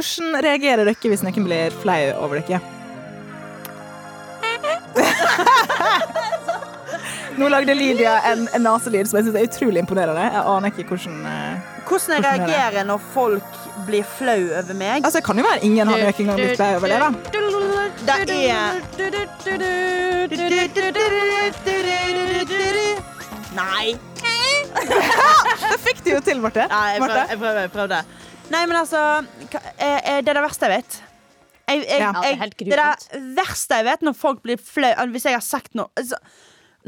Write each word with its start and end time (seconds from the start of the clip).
Hvordan 0.00 0.38
reagerer 0.44 0.86
dere 0.88 1.10
hvis 1.12 1.22
noen 1.26 1.44
blir 1.44 1.74
flau 1.82 2.04
over 2.24 2.40
dere? 2.40 2.60
Nå 7.40 7.48
lagde 7.48 7.74
Lydia 7.76 8.14
en, 8.32 8.46
en 8.56 8.62
naselyd 8.64 9.08
som 9.08 9.16
jeg 9.18 9.26
synes 9.26 9.36
er 9.38 9.44
utrolig 9.48 9.80
imponerende. 9.84 10.24
Jeg 10.24 10.42
aner 10.54 10.72
ikke 10.72 10.86
hvordan 10.88 11.18
eh, 11.28 11.54
Hvordan 11.88 12.14
jeg 12.16 12.20
Hvordan 12.20 12.20
er 12.20 12.22
reagerer 12.24 12.82
når 12.88 12.98
folk 13.12 13.60
blir 13.86 14.04
flau 14.16 14.40
over 14.60 14.74
meg. 14.76 15.04
Altså, 15.04 15.18
Det 15.20 15.26
kan 15.28 15.38
jo 15.40 15.44
være 15.46 15.64
ingen 15.68 15.88
har 15.88 15.96
noen 16.00 16.26
gang 16.30 16.40
blitt 16.40 16.56
flau 16.56 16.72
over 16.76 16.88
det, 16.88 16.98
da. 17.00 17.08
Det 18.00 18.16
er 18.16 18.24
Nei. 23.60 23.86
Det 25.70 25.78
fikk 25.84 26.04
du 26.04 26.10
jo 26.14 26.20
til, 26.24 26.38
Marte. 26.40 26.64
Nei, 26.70 26.88
jeg 26.94 27.00
prøvde. 27.02 27.24
Jeg 27.30 27.38
prøvde, 27.40 27.60
jeg 27.60 27.72
prøvde. 27.74 27.98
Nei, 28.50 28.64
men 28.66 28.76
altså 28.80 29.00
eh, 29.20 29.80
eh, 29.80 30.20
Det 30.24 30.32
er 30.32 30.38
det 30.40 30.42
verste 30.42 30.66
jeg 30.66 30.80
vet. 30.80 31.00
Jeg, 31.70 31.84
jeg, 31.86 32.00
Ja. 32.02 32.10
Det 32.18 32.30
er 32.34 32.48
det 32.58 32.78
er 32.78 33.04
det 33.12 33.20
verste 33.36 33.78
jeg 33.78 33.86
vet, 33.86 34.00
når 34.02 34.16
folk 34.18 34.40
blir 34.42 34.58
flau 34.58 34.90
Hvis 35.14 35.28
jeg 35.28 35.36
har 35.36 35.44
sagt 35.44 35.76
noe 35.78 35.86
altså, 35.94 36.18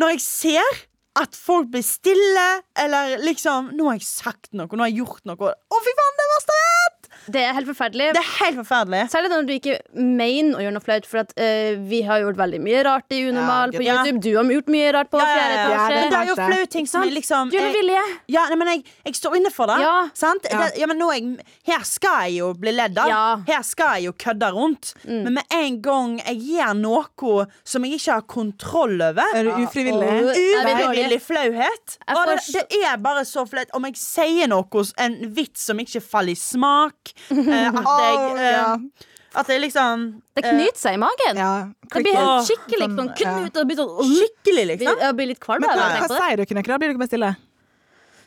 Når 0.01 0.17
jeg 0.17 0.25
ser 0.25 0.81
at 1.21 1.37
folk 1.37 1.69
blir 1.69 1.85
stille, 1.85 2.47
eller 2.81 3.19
liksom 3.21 3.71
Nå 3.77 3.91
har 3.91 3.99
jeg 4.01 4.09
sagt 4.09 4.49
noe, 4.57 4.65
nå 4.73 4.81
har 4.81 4.89
jeg 4.91 5.03
gjort 5.03 5.27
noe. 5.29 5.51
Å, 5.53 5.81
fy 5.85 5.93
faen, 5.99 6.15
det 6.17 6.25
er 6.25 6.31
det 6.31 6.37
verste 6.39 6.57
jeg 6.57 6.71
vet! 6.73 7.02
Det 7.27 7.41
er 7.43 7.53
helt 7.55 7.69
forferdelig. 7.69 8.13
Det 8.17 8.21
er 8.23 8.31
helt 8.45 8.57
forferdelig. 8.63 9.03
Særlig 9.13 9.31
når 9.31 9.47
du 9.47 9.53
ikke 9.55 9.79
mener 9.95 10.59
å 10.59 10.63
gjøre 10.65 10.75
noe 10.77 10.85
flaut, 10.85 11.07
for 11.07 11.19
at, 11.23 11.33
uh, 11.39 11.79
vi 11.89 12.03
har 12.03 12.21
gjort 12.25 12.37
veldig 12.41 12.61
mye 12.65 12.83
rart 12.87 13.13
i 13.15 13.21
Unormal 13.29 13.73
Ja, 13.73 13.79
på 13.79 13.85
ja. 13.85 13.97
YouTube. 14.03 14.21
Du 14.23 14.31
har 14.37 14.45
gjort 14.45 14.69
mye 14.75 14.93
rart 14.97 15.11
på 15.13 15.19
Ja, 15.21 15.27
ja, 15.29 15.37
fjerde 15.37 15.53
ja. 15.53 15.63
Ja, 15.63 15.75
etasje. 15.77 15.95
Men 16.03 16.11
det 16.11 16.19
er 16.19 16.27
jo 16.27 16.35
Kanskje. 16.37 16.49
flaue 16.53 16.67
ting 16.77 16.87
som 16.87 17.01
Sant? 17.03 17.11
er 17.11 17.15
liksom 17.21 17.51
Du 17.51 17.57
jeg- 17.59 17.73
vilje. 17.77 18.03
Ja, 18.29 18.47
nei, 18.49 18.57
men 18.57 18.69
jeg, 18.73 18.85
jeg 19.07 19.15
står 19.15 19.37
inne 19.37 19.51
for 19.53 19.67
det. 19.67 19.79
Ja. 19.81 20.09
Sant? 20.15 20.47
Ja. 20.51 20.59
Det, 20.69 20.79
ja, 20.81 20.87
men 20.87 20.99
nå 20.99 21.11
jeg, 21.13 21.47
her 21.67 21.83
skal 21.85 22.23
jeg 22.27 22.39
jo 22.41 22.53
bli 22.55 22.73
ledd 22.73 22.99
av. 22.99 23.09
Ja. 23.09 23.37
Her 23.47 23.63
skal 23.63 23.95
jeg 24.01 24.05
jo 24.11 24.13
kødde 24.13 24.53
rundt. 24.53 24.95
Men 25.05 25.35
med 25.35 25.45
en 25.51 25.81
gang 25.83 26.19
jeg 26.27 26.39
gjør 26.57 26.75
noe 26.81 27.47
som 27.65 27.85
jeg 27.85 27.99
ikke 28.01 28.13
har 28.13 28.23
kontroll 28.23 29.01
over 29.03 29.23
Er 29.35 29.45
du 29.45 29.51
ufrivillig? 29.63 30.11
Og- 30.23 30.33
Er 30.33 30.73
Ufrivillig 30.73 31.21
flauhet. 31.23 31.97
Og 32.09 32.17
får 32.17 32.53
det, 32.53 32.69
det 32.71 32.85
er 32.85 32.97
bare 32.99 33.25
så 33.25 33.47
flaut. 33.49 33.69
Om 33.75 33.85
jeg 33.85 33.95
sier 33.97 34.49
noe, 34.49 34.65
en 34.99 35.15
vits 35.35 35.61
som 35.69 35.79
ikke 35.79 36.01
faller 36.03 36.33
i 36.33 36.35
smak 36.39 37.12
eh, 37.31 37.69
At 37.71 37.93
jeg 38.05 38.53
eh. 38.53 39.09
At 39.33 39.49
det 39.49 39.61
liksom 39.63 40.03
Det 40.37 40.43
knyter 40.45 40.77
seg 40.77 40.99
i 40.99 41.01
magen. 41.01 41.39
Ja, 41.41 41.53
Det 41.89 42.03
blir 42.05 42.19
helt 42.19 42.51
skikkelig 42.51 42.89
sånn, 42.91 42.99
sånn, 42.99 43.15
knut 43.17 43.57
og 43.63 43.71
blir 43.71 43.81
sånn 43.81 43.95
eh, 43.95 44.13
Skikkelig, 44.19 44.67
liksom. 44.75 45.01
Jeg 45.07 45.19
blir 45.21 45.31
litt 45.33 45.41
kvalm 45.43 45.65
Men 45.65 45.73
hva, 45.73 45.89
hva 46.03 46.11
sier 46.11 46.43
dere 46.43 46.59
når 46.59 46.69
dere 46.69 46.83
blir 46.83 46.93
dere 46.93 47.03
bare 47.03 47.13
stille? 47.13 47.33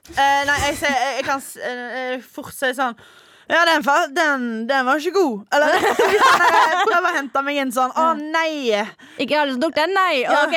Uh, 0.05 0.41
nei, 0.45 0.55
jeg, 0.61 0.75
jeg, 0.85 1.13
jeg 1.17 1.23
kan 1.25 1.39
eh, 1.65 2.25
fort 2.35 2.53
si 2.53 2.69
sånn 2.77 2.97
Ja, 3.47 3.61
den, 3.69 3.83
den, 4.15 4.45
den 4.69 4.85
var 4.87 4.97
ikke 4.97 5.13
god. 5.13 5.41
Eller 5.53 5.75
hvis 5.77 5.99
jeg 6.01 6.79
prøver 6.87 7.07
å 7.09 7.13
hente 7.13 7.43
meg 7.45 7.59
inn 7.61 7.73
sånn 7.75 7.91
Å, 7.93 8.05
nei! 8.17 8.73
Ikke 9.21 9.37
har 9.37 9.49
lyst 9.49 9.61
til 9.61 9.73
den. 9.75 9.93
Nei, 9.93 10.23
Ja. 10.23 10.39
OK. 10.47 10.55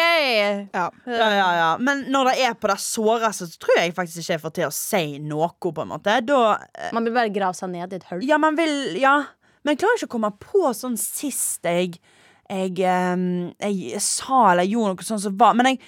Ja. 0.72 0.86
Ja, 1.04 1.28
ja, 1.36 1.48
ja. 1.58 1.68
Men 1.84 2.06
når 2.12 2.30
det 2.32 2.36
er 2.48 2.56
på 2.56 2.70
det 2.72 2.78
såreste, 2.80 3.48
så 3.50 3.60
tror 3.60 3.82
jeg 3.82 3.96
faktisk 3.96 4.22
ikke 4.22 4.36
jeg 4.38 4.44
får 4.46 4.54
til 4.56 4.68
å 4.68 4.72
si 4.74 5.02
noe. 5.20 5.50
på 5.60 5.74
en 5.84 5.92
måte 5.92 6.16
Da 6.24 6.40
eh, 6.56 6.88
Man 6.96 7.04
vil 7.04 7.16
bare 7.16 7.32
grave 7.34 7.54
seg 7.58 7.74
ned 7.74 7.92
i 7.92 8.00
et 8.00 8.08
hull. 8.10 8.24
Ja, 8.24 8.40
man 8.40 8.56
vil 8.58 8.96
Ja. 9.00 9.18
Men 9.66 9.74
jeg 9.74 9.82
klarer 9.82 9.98
ikke 10.00 10.08
å 10.08 10.14
komme 10.16 10.32
på 10.40 10.70
sånn 10.72 10.96
sist 10.96 11.66
jeg 11.68 11.98
Jeg, 12.48 12.72
jeg, 12.80 13.52
jeg 13.92 14.00
sa 14.00 14.52
eller 14.54 14.64
gjorde 14.64 14.94
noe 14.94 15.04
sånt 15.04 15.20
som 15.26 15.34
var 15.36 15.52
Men 15.58 15.74
jeg 15.74 15.82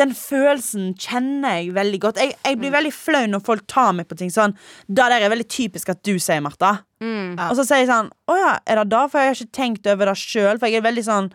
den 0.00 0.14
følelsen 0.16 0.92
kjenner 0.98 1.60
jeg 1.60 1.74
veldig 1.76 2.00
godt. 2.02 2.18
Jeg, 2.22 2.34
jeg 2.42 2.58
blir 2.58 2.72
veldig 2.74 2.92
flau 2.94 3.22
når 3.30 3.44
folk 3.46 3.66
tar 3.70 3.92
meg 3.94 4.08
på 4.10 4.18
ting 4.18 4.32
sånn. 4.32 4.56
Det 4.88 4.98
der 4.98 5.22
er 5.22 5.32
veldig 5.32 5.46
typisk 5.50 5.92
at 5.92 6.02
du 6.06 6.16
sier, 6.18 6.42
Martha. 6.44 6.76
Mm. 7.04 7.36
Og 7.46 7.54
så 7.58 7.66
sier 7.66 7.82
jeg 7.82 7.90
sånn 7.90 8.08
Å 8.30 8.36
ja, 8.38 8.52
er 8.70 8.80
det 8.80 8.86
da? 8.94 9.04
For 9.10 9.20
jeg 9.20 9.30
har 9.30 9.38
ikke 9.38 9.58
tenkt 9.58 9.88
over 9.90 10.10
det 10.10 10.16
sjøl. 10.18 10.58
For 10.58 10.70
jeg 10.70 10.80
er 10.80 10.86
veldig 10.86 11.04
sånn 11.06 11.30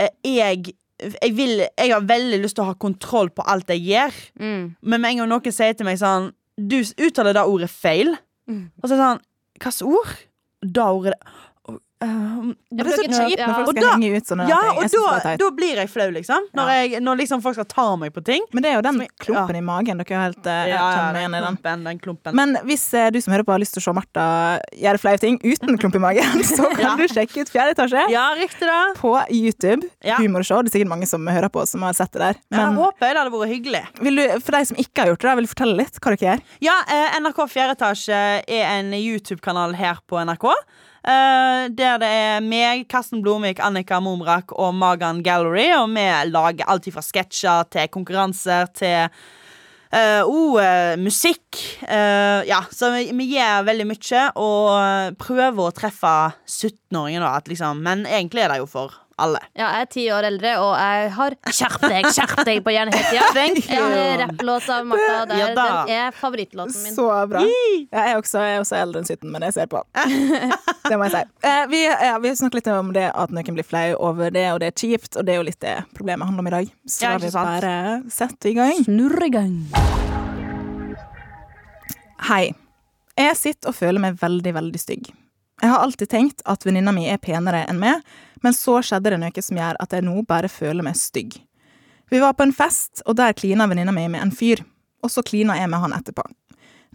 eh, 0.00 0.12
Jeg 0.26 0.74
jeg, 0.98 1.30
vil, 1.38 1.60
jeg 1.62 1.92
har 1.92 2.06
veldig 2.08 2.40
lyst 2.42 2.56
til 2.58 2.64
å 2.64 2.72
ha 2.72 2.78
kontroll 2.80 3.30
på 3.30 3.44
alt 3.46 3.68
jeg 3.70 3.84
gjør. 3.86 4.16
Mm. 4.42 4.64
Men 4.82 5.02
med 5.02 5.12
en 5.12 5.20
gang 5.22 5.30
noen 5.30 5.54
sier 5.54 5.76
til 5.78 5.86
meg 5.86 6.00
sånn 6.00 6.32
Du 6.58 6.80
uttaler 6.80 7.36
det 7.36 7.44
ordet 7.46 7.70
feil. 7.70 8.16
Mm. 8.50 8.64
Og 8.80 8.88
så 8.88 8.94
er 8.94 8.96
det 8.96 9.04
sånn 9.04 9.22
Hvilket 9.58 9.84
ord? 9.86 10.16
Det 10.58 10.82
ordet 10.82 11.14
uh, 12.02 12.52
Det 12.70 12.84
er 12.86 12.90
så 12.92 13.04
kjipt 13.08 13.40
når 13.42 13.54
folk 13.54 13.68
Og 13.68 13.74
skal 13.74 13.82
da- 13.84 13.92
henge 13.96 14.16
ut 14.16 14.26
sånne 14.30 14.46
Ja, 14.48 14.58
ting. 14.62 14.70
og 14.78 14.82
Jeg 14.82 14.90
er 14.92 15.22
da, 15.24 15.36
da 15.42 15.50
blir 15.58 15.74
jeg 15.82 15.88
flau, 15.90 16.06
liksom. 16.14 16.46
Når, 16.54 16.68
jeg, 16.74 17.00
når 17.02 17.16
liksom 17.22 17.42
folk 17.42 17.54
skal 17.58 17.64
ta 17.72 17.86
meg 17.96 18.12
på 18.14 18.22
ting. 18.24 18.44
Men 18.52 18.62
det 18.62 18.70
er 18.70 18.76
jo 18.78 18.82
den 18.86 19.00
jeg- 19.00 19.10
klumpen 19.24 19.56
i 19.56 19.60
magen. 19.64 19.98
Dere 19.98 20.14
er 20.18 20.22
helt 20.28 20.42
kjenner 20.44 21.18
igjen 21.22 21.34
i 21.34 21.40
den. 21.40 21.56
klumpen, 21.58 21.84
den 21.84 21.98
klumpen. 21.98 22.34
Men 22.34 22.56
hvis 22.68 22.84
eh, 22.94 23.10
du 23.10 23.20
som 23.20 23.32
hører 23.34 23.44
på 23.44 23.52
har 23.52 23.58
lyst 23.60 23.74
til 23.74 23.82
å 23.82 23.86
se 23.88 23.92
Martha 23.98 24.26
gjøre 24.78 24.98
flaue 25.02 25.18
ting 25.18 25.38
uten 25.42 25.78
klump 25.78 25.94
i 25.96 25.98
magen, 25.98 26.42
så 26.56 26.68
kan 26.74 26.84
Ja. 26.84 26.96
du 26.96 27.06
sjekke 27.08 27.42
ut 27.42 27.48
Fjerde 27.50 27.74
etasje 27.74 28.04
ja, 28.12 28.26
riktig 28.38 28.66
da. 28.68 28.92
på 28.96 29.14
YouTube. 29.30 29.82
Ja. 30.04 30.16
Humorshow. 30.22 30.62
Det 30.62 30.70
er 30.74 30.78
sikkert 30.78 30.92
mange 30.94 31.06
som 31.08 31.26
hører 31.26 31.48
på, 31.50 31.66
som 31.66 31.82
har 31.82 31.92
sett 31.94 32.12
det 32.12 32.20
der. 32.20 32.34
Men 32.50 32.60
jeg 32.60 32.76
håper 32.78 33.08
det 33.14 33.22
hadde 33.24 33.32
vært 33.34 33.52
hyggelig. 33.54 33.82
du, 33.98 34.40
for 34.40 34.52
de 34.58 34.64
som 34.70 34.76
ikke 34.76 35.02
har 35.04 35.12
gjort 35.14 35.20
det, 35.26 35.36
vil 35.38 35.44
du 35.48 35.52
fortelle 35.54 35.76
litt 35.82 35.98
hva 35.98 36.14
dere 36.14 36.28
gjør? 36.28 36.42
Ja, 36.60 36.76
eh, 36.88 37.18
NRK 37.20 37.44
Fjerde 37.48 37.74
etasje 37.78 38.18
er 38.46 38.64
en 38.78 38.92
YouTube-kanal 38.92 39.74
her 39.74 39.98
på 40.08 40.20
NRK. 40.24 40.46
Eh, 41.02 41.68
der 41.70 41.98
det 42.02 42.08
er 42.08 42.44
meg, 42.44 42.86
Karsten 42.90 43.22
Blomvik, 43.24 43.60
Annika 43.64 44.00
Momrak 44.00 44.54
og 44.56 44.74
Magan 44.74 45.22
Gallery. 45.22 45.70
Og 45.78 45.90
vi 45.94 46.06
lager 46.30 46.68
alt 46.68 46.88
fra 46.94 47.04
sketsjer 47.04 47.68
til 47.74 47.92
konkurranser 47.94 48.72
til 48.74 49.20
Uh, 49.88 50.60
eh, 50.60 50.98
musikk. 51.00 51.46
Uh, 51.80 52.44
ja, 52.44 52.58
så 52.68 52.90
vi, 52.92 53.06
vi 53.16 53.30
gjør 53.32 53.64
veldig 53.64 53.86
mye 53.88 54.24
og 54.36 55.16
prøver 55.16 55.62
å 55.64 55.72
treffe 55.72 56.10
17-åringer, 56.44 57.24
liksom, 57.48 57.80
men 57.86 58.04
egentlig 58.04 58.44
er 58.44 58.52
det 58.52 58.58
jo 58.60 58.68
for 58.68 58.98
alle. 59.22 59.40
Ja, 59.58 59.68
jeg 59.76 59.86
er 59.86 59.90
ti 59.92 60.04
år 60.14 60.26
eldre, 60.28 60.54
og 60.62 60.72
jeg 60.78 61.10
har 61.16 61.36
Skjerp 61.48 61.84
deg, 61.84 62.08
skjerp 62.14 62.42
deg 62.46 62.60
på 62.66 62.74
hjernen 62.74 62.94
hele 62.94 63.30
Thank 63.34 63.60
tida. 63.62 63.74
Jeg 63.78 63.84
har 63.84 64.22
rapplåt 64.22 64.68
av 64.72 64.86
Martha. 64.88 65.18
Der, 65.28 65.38
Ja 65.38 65.48
den 65.54 65.92
er 65.94 66.14
favorittlåten 66.16 66.76
min. 66.82 66.94
Så 66.94 67.06
bra. 67.30 67.42
Ja, 67.42 68.04
jeg, 68.04 68.12
er 68.12 68.20
også, 68.20 68.42
jeg 68.44 68.56
er 68.56 68.62
også 68.62 68.78
eldre 68.78 69.02
enn 69.02 69.08
17, 69.08 69.30
men 69.32 69.46
jeg 69.46 69.54
ser 69.56 69.68
på. 69.70 69.82
Det 69.94 70.98
må 70.98 71.08
jeg 71.08 71.14
si. 71.16 71.24
Eh, 71.48 71.62
vi, 71.70 71.78
ja, 71.86 72.16
vi 72.20 72.28
har 72.28 72.36
snakket 72.36 72.58
litt 72.58 72.70
om 72.72 72.90
det 72.92 73.06
at 73.08 73.30
noen 73.32 73.56
blir 73.56 73.64
flau 73.66 73.94
over 74.10 74.32
det, 74.34 74.44
og 74.52 74.58
det 74.60 74.72
er 74.72 74.74
kjipt, 74.76 75.16
og 75.16 75.24
det 75.24 75.34
er 75.34 75.38
jo 75.38 75.46
litt 75.46 75.60
det 75.64 75.76
problemet 75.96 76.28
handler 76.28 76.44
om 76.44 76.50
i 76.50 76.54
dag. 76.56 76.72
Så 76.88 77.06
Ja, 77.06 77.14
vi 77.22 77.30
bare 77.32 77.72
setter 78.12 78.50
i 78.50 78.56
gang. 78.58 78.82
Snurr 78.84 79.24
i 79.24 79.30
gang. 79.32 79.54
Hei. 82.28 82.42
Jeg 83.18 83.38
sitter 83.38 83.72
og 83.72 83.78
føler 83.78 84.02
meg 84.02 84.18
veldig, 84.20 84.52
veldig 84.58 84.82
stygg. 84.82 85.08
Jeg 85.58 85.70
har 85.72 85.82
alltid 85.82 86.10
tenkt 86.10 86.42
at 86.46 86.62
venninna 86.66 86.92
mi 86.94 87.08
er 87.10 87.18
penere 87.18 87.64
enn 87.66 87.80
meg, 87.82 88.02
men 88.44 88.54
så 88.54 88.78
skjedde 88.84 89.10
det 89.10 89.18
noe 89.18 89.42
som 89.42 89.58
gjør 89.58 89.78
at 89.82 89.94
jeg 89.94 90.06
nå 90.06 90.20
bare 90.28 90.50
føler 90.50 90.86
meg 90.86 90.98
stygg. 90.98 91.40
Vi 92.08 92.20
var 92.22 92.36
på 92.38 92.46
en 92.46 92.54
fest, 92.54 93.02
og 93.06 93.18
der 93.18 93.34
klina 93.36 93.66
venninna 93.68 93.92
mi 93.92 94.06
med 94.08 94.22
en 94.22 94.32
fyr, 94.34 94.62
og 95.02 95.10
så 95.12 95.24
klina 95.26 95.58
jeg 95.58 95.68
med 95.68 95.82
han 95.82 95.96
etterpå. 95.98 96.24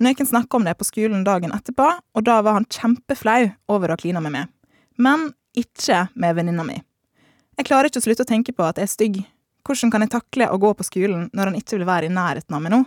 Noen 0.01 0.29
snakka 0.29 0.57
om 0.57 0.65
det 0.65 0.77
på 0.79 0.87
skolen 0.87 1.25
dagen 1.27 1.53
etterpå, 1.53 1.89
og 2.15 2.25
da 2.25 2.39
var 2.41 2.57
han 2.57 2.65
kjempeflau 2.71 3.51
over 3.69 3.93
å 3.93 3.99
kline 3.99 4.23
med 4.23 4.33
meg. 4.33 4.49
Men 4.97 5.29
ikke 5.53 6.07
med 6.15 6.39
venninna 6.39 6.65
mi. 6.65 6.79
Jeg 7.59 7.67
klarer 7.67 7.91
ikke 7.91 8.01
å 8.01 8.07
slutte 8.07 8.25
å 8.25 8.31
tenke 8.31 8.55
på 8.55 8.65
at 8.65 8.79
jeg 8.81 8.87
er 8.87 8.93
stygg. 8.95 9.21
Hvordan 9.67 9.91
kan 9.93 10.01
jeg 10.03 10.15
takle 10.15 10.49
å 10.49 10.57
gå 10.59 10.73
på 10.73 10.87
skolen 10.87 11.27
når 11.35 11.51
han 11.51 11.59
ikke 11.59 11.77
vil 11.77 11.87
være 11.87 12.09
i 12.09 12.15
nærheten 12.15 12.57
av 12.57 12.63
meg 12.63 12.73
nå? 12.73 12.81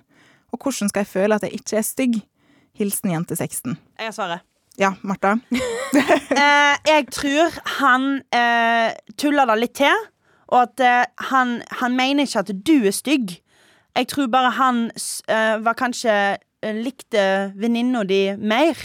Og 0.51 0.59
hvordan 0.59 0.91
skal 0.91 1.05
jeg 1.05 1.13
føle 1.13 1.39
at 1.39 1.47
jeg 1.47 1.61
ikke 1.61 1.79
er 1.79 1.87
stygg? 1.87 2.21
Hilsen 2.77 3.15
jente 3.15 3.39
16. 3.39 3.77
Jeg 3.77 4.11
har 4.11 4.17
svaret. 4.17 4.56
Ja, 4.79 4.95
Martha? 5.03 5.39
Eh, 6.37 6.77
jeg 6.87 7.07
tror 7.15 7.55
han 7.81 8.03
eh, 8.35 8.93
tuller 9.17 9.49
det 9.49 9.57
litt 9.61 9.75
til, 9.79 10.03
og 10.53 10.59
at 10.67 10.83
eh, 10.85 11.05
han, 11.31 11.61
han 11.81 11.97
mener 11.97 12.27
ikke 12.27 12.43
at 12.45 12.53
du 12.67 12.75
er 12.85 12.95
stygg. 12.95 13.39
Jeg 13.97 14.09
tror 14.13 14.29
bare 14.29 14.51
han 14.59 14.83
eh, 15.33 15.57
var 15.65 15.79
kanskje 15.79 16.13
eh, 16.37 16.77
likte 16.77 17.53
venninna 17.57 18.05
di 18.05 18.37
mer. 18.37 18.77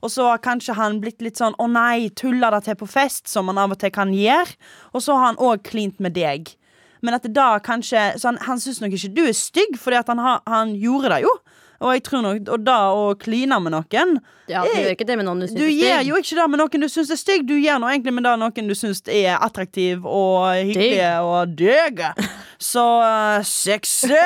Og 0.00 0.10
så 0.12 0.30
har 0.30 0.40
kanskje 0.44 0.76
han 0.78 1.00
blitt 1.02 1.22
litt 1.24 1.40
sånn 1.40 1.56
'Å 1.58 1.66
nei, 1.72 2.08
tuller 2.16 2.54
det 2.54 2.64
til 2.64 2.76
på 2.78 2.88
fest?' 2.88 3.28
Som 3.28 3.48
han 3.48 3.58
av 3.58 3.72
og 3.74 3.78
til 3.80 3.90
kan 3.90 4.12
gjøre. 4.14 4.56
Og 4.94 5.02
så 5.02 5.16
har 5.16 5.26
han 5.26 5.42
òg 5.42 5.64
klint 5.64 6.00
med 6.00 6.14
deg. 6.14 6.54
Men 7.02 7.14
at 7.14 7.22
det 7.22 7.34
da 7.34 7.58
kanskje 7.58 8.18
Så 8.18 8.28
han, 8.28 8.38
han 8.40 8.60
syns 8.60 8.80
nok 8.80 8.92
ikke 8.92 9.14
du 9.14 9.24
er 9.26 9.32
stygg, 9.32 9.76
at 9.92 10.08
han, 10.08 10.40
han 10.46 10.74
gjorde 10.74 11.10
det 11.12 11.22
jo. 11.22 11.32
Og 11.80 11.92
jeg 11.92 12.02
tror 12.06 12.22
nok 12.24 12.48
Og 12.54 12.62
da 12.64 12.76
å 12.96 13.10
kline 13.20 13.58
med 13.60 13.74
noen 13.74 14.16
Ja, 14.48 14.62
du 14.64 14.72
gjør 14.72 14.94
ikke 14.94 15.06
det 15.08 15.16
med 15.18 15.26
noen 15.28 15.42
du 15.42 15.46
syns 15.48 15.58
Du 15.58 15.64
er 15.66 15.74
gjør 15.74 16.06
jo 16.08 16.20
ikke 16.22 16.38
det 16.38 16.46
med 16.52 16.62
noen 16.62 16.86
du 16.86 16.88
syns 16.92 17.12
er 17.12 17.20
stygg. 17.20 17.46
Du 17.48 17.56
gjør 17.58 17.80
nå 17.82 17.90
egentlig 17.90 18.14
med 18.16 18.26
det 18.26 18.34
noen 18.40 18.70
du 18.70 18.76
syns 18.78 19.02
er 19.10 19.36
attraktiv 19.36 20.06
og 20.06 20.52
hyggelig 20.54 21.10
og 21.26 21.56
døg. 21.58 22.04
Så 22.72 22.84
uh, 23.02 23.42
sexy! 23.44 24.16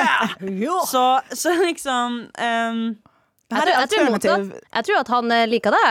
så, 0.92 1.04
så 1.34 1.54
liksom 1.64 2.20
um, 2.30 2.82
Jeg 3.50 3.58
tror, 3.58 3.72
jeg, 3.74 3.88
tror 3.90 4.10
motsatt. 4.14 4.52
jeg 4.76 4.86
tror 4.86 5.00
at 5.00 5.08
han 5.10 5.32
eh, 5.34 5.48
liker 5.50 5.74
det. 5.74 5.88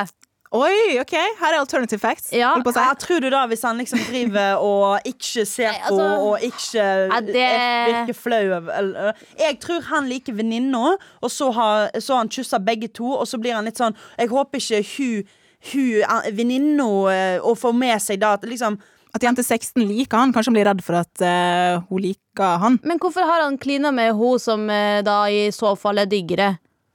Oi, 0.49 0.97
OK, 0.97 1.11
her 1.13 1.53
er 1.53 1.59
alternative 1.59 1.99
facts. 2.01 2.31
Ja. 2.33 2.55
Si. 2.57 2.83
Tror 3.03 3.21
du 3.21 3.27
da 3.29 3.43
hvis 3.51 3.61
han 3.67 3.77
liksom 3.77 3.99
driver 4.07 4.57
og 4.65 5.05
ikke 5.05 5.43
ser 5.45 5.75
på 5.83 5.91
altså, 5.91 6.07
og 6.25 6.45
ikke 6.45 6.85
ja, 6.85 7.19
det- 7.21 7.49
virker 7.89 8.17
flau 8.17 8.41
Jeg 9.37 9.59
tror 9.61 9.83
han 9.91 10.07
liker 10.09 10.33
venninna, 10.33 10.95
og 11.21 11.29
så 11.31 11.51
har, 11.53 11.91
så 12.01 12.15
har 12.15 12.23
han 12.23 12.31
kyssa 12.33 12.57
begge 12.65 12.89
to, 12.89 13.11
og 13.13 13.27
så 13.29 13.37
blir 13.37 13.53
han 13.53 13.69
litt 13.69 13.77
sånn 13.77 13.93
Jeg 14.17 14.31
håper 14.31 14.57
ikke 14.57 14.81
hun, 14.95 15.27
hun 15.69 16.33
venninna 16.33 16.87
og 16.87 17.51
å 17.51 17.53
få 17.53 17.71
med 17.75 18.01
seg 18.01 18.17
da 18.23 18.33
at 18.39 18.47
liksom 18.49 18.79
At 19.13 19.23
jente 19.25 19.41
16 19.41 19.85
liker 19.89 20.17
han. 20.17 20.33
Kanskje 20.33 20.49
han 20.51 20.57
blir 20.57 20.67
redd 20.69 20.81
for 20.85 20.99
at 20.99 21.21
uh, 21.25 21.81
hun 21.89 22.01
liker 22.03 22.59
han. 22.61 22.75
Men 22.85 22.99
hvorfor 23.01 23.25
har 23.25 23.41
han 23.41 23.57
klina 23.57 23.89
med 23.89 24.13
hun 24.13 24.37
som 24.37 24.67
uh, 24.69 25.01
da 25.01 25.23
i 25.33 25.47
så 25.53 25.71
fall 25.77 25.97
er 25.97 26.09
diggere 26.09 26.51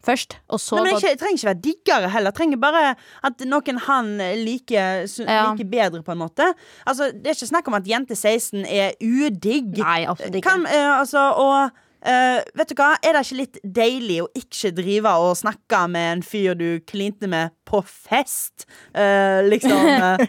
først? 0.06 0.36
Og 0.48 0.60
så 0.62 0.76
Nei, 0.78 0.84
men 0.92 1.00
Jeg 1.02 1.18
trenger 1.20 1.38
ikke 1.38 1.50
være 1.50 1.62
diggere 1.64 2.10
heller. 2.12 2.34
Trenger 2.36 2.60
bare 2.62 2.94
at 3.24 3.44
noen 3.48 3.78
han 3.86 4.12
liker, 4.44 5.04
Ja. 5.24 5.52
liker 5.52 5.64
bedre, 5.70 6.02
på 6.02 6.12
en 6.12 6.18
måte. 6.18 6.50
Altså, 6.86 7.10
Det 7.12 7.26
er 7.26 7.38
ikke 7.38 7.52
snakk 7.52 7.68
om 7.68 7.74
at 7.74 7.88
jente 7.88 8.16
16 8.16 8.64
er 8.66 8.92
udigg. 9.00 9.78
Nei, 9.78 10.04
absolutt 10.06 10.34
ikke. 10.40 10.48
Kan, 10.48 10.66
uh, 10.66 10.98
altså, 11.00 11.18
og 11.18 11.70
uh, 12.06 12.40
vet 12.54 12.68
du 12.68 12.74
hva, 12.78 12.94
er 13.02 13.16
det 13.16 13.24
ikke 13.24 13.40
litt 13.40 13.58
deilig 13.64 14.18
å 14.24 14.28
ikke 14.36 14.74
drive 14.76 15.14
og 15.24 15.36
snakke 15.40 15.84
med 15.88 16.10
en 16.18 16.22
fyr 16.22 16.54
du 16.58 16.68
klinte 16.86 17.28
med 17.30 17.54
på 17.68 17.82
fest? 17.86 18.66
Uh, 18.94 19.40
liksom 19.48 20.26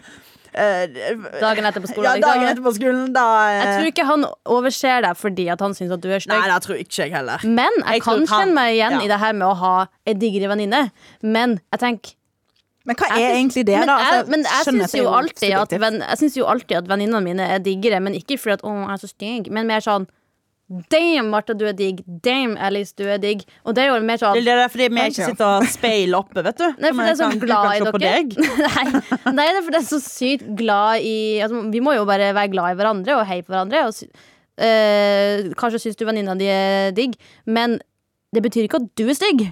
Dagen 0.54 1.64
etter 1.68 1.80
på 1.82 1.88
skolen, 1.90 2.04
Ja, 2.06 2.12
liksom. 2.16 2.30
dagen 2.30 2.48
etter 2.50 2.62
på 2.64 2.72
skolen. 2.76 3.12
Da 3.14 3.24
eh, 3.50 3.56
Jeg 3.60 3.72
tror 3.78 3.88
ikke 3.92 4.06
han 4.10 4.26
overser 4.56 5.02
deg 5.06 5.16
fordi 5.20 5.46
han 5.52 5.74
syns 5.74 5.92
at 5.96 6.00
du 6.04 6.08
er 6.10 6.22
Nei, 6.28 6.42
det 6.48 6.60
tror 6.66 6.76
ikke 6.80 7.02
jeg 7.04 7.12
heller. 7.16 7.40
Men 7.44 7.72
jeg, 7.82 7.94
Jeg 7.94 8.02
kan 8.02 8.18
han- 8.26 8.26
kjenne 8.26 8.54
meg 8.54 8.74
igjen 8.76 8.96
ja. 8.98 9.00
i 9.04 9.08
det 9.08 9.18
her 9.20 9.32
med 9.32 9.48
å 9.48 9.54
ha 9.62 9.74
ei 10.06 10.14
diggere 10.14 10.48
venninne. 10.54 10.90
Men 11.22 11.60
jeg 11.72 11.80
tenker 11.80 12.14
Men 12.86 12.94
hva 12.96 13.06
er 13.10 13.16
synes, 13.18 13.34
egentlig 13.36 13.64
det, 13.66 13.78
men 13.80 13.88
da? 13.88 13.96
Altså, 13.98 14.30
men 14.30 14.40
jeg 14.46 14.52
jeg 14.52 14.74
syns 14.74 14.94
jo 14.94 15.08
alltid 15.10 15.52
at, 15.52 15.70
subjektivt. 15.70 16.08
jeg 16.08 16.18
synes 16.18 16.36
jo 16.36 16.44
alltid 16.46 16.76
at 16.76 16.86
venninnene 16.88 17.22
mine 17.24 17.40
er 17.42 17.58
diggere, 17.58 17.98
men 18.00 18.14
ikke 18.14 18.38
fordi 18.38 18.52
at 18.52 18.62
'å, 18.62 18.70
jeg 18.86 18.92
er 18.94 19.00
så 19.02 19.08
stygg', 19.10 19.50
men 19.50 19.66
mer 19.66 19.80
sånn 19.80 20.06
Damn, 20.66 21.28
Martha, 21.30 21.54
du 21.54 21.62
er 21.68 21.74
digg. 21.78 22.00
Damn, 22.24 22.56
Alice, 22.58 22.90
du 22.98 23.04
er 23.06 23.20
digg. 23.22 23.44
Og 23.62 23.74
det 23.76 23.84
er 23.84 23.92
jo 23.92 23.98
mer 24.02 24.18
sånn 24.18 24.34
Det 24.34 24.50
er 24.50 24.70
fordi 24.72 24.88
vi 24.90 25.04
ikke 25.12 25.28
sitter 25.30 25.46
og 25.46 25.66
speiler 25.70 25.74
speil 25.76 26.16
oppe, 26.18 26.42
vet 26.42 26.58
du. 26.58 26.64
Nei, 26.82 26.90
for 26.90 27.02
det 27.06 27.12
er 27.12 27.18
så 27.20 27.28
kan- 27.30 27.42
glad 27.44 27.68
i 27.70 28.00
dere. 28.02 28.46
Nei, 28.66 29.34
nei, 29.36 29.46
det 29.46 29.60
er 29.60 29.62
fordi 29.62 29.76
det 29.76 29.82
er 29.84 29.90
så 29.92 30.00
sykt 30.02 30.48
glad 30.58 31.06
i 31.06 31.16
altså, 31.44 31.62
Vi 31.70 31.82
må 31.84 31.94
jo 31.94 32.06
bare 32.08 32.32
være 32.34 32.50
glad 32.56 32.74
i 32.74 32.80
hverandre 32.80 33.20
og 33.20 33.28
heie 33.30 33.46
på 33.46 33.54
hverandre. 33.54 33.84
Og, 33.86 34.24
eh, 34.58 35.52
kanskje 35.60 35.84
syns 35.84 36.00
du 36.00 36.06
venninna 36.08 36.34
di 36.38 36.50
er 36.50 36.90
digg, 36.96 37.14
men 37.46 37.78
det 38.34 38.42
betyr 38.42 38.66
ikke 38.66 38.82
at 38.82 38.90
du 38.98 39.06
er 39.06 39.14
stygg. 39.18 39.46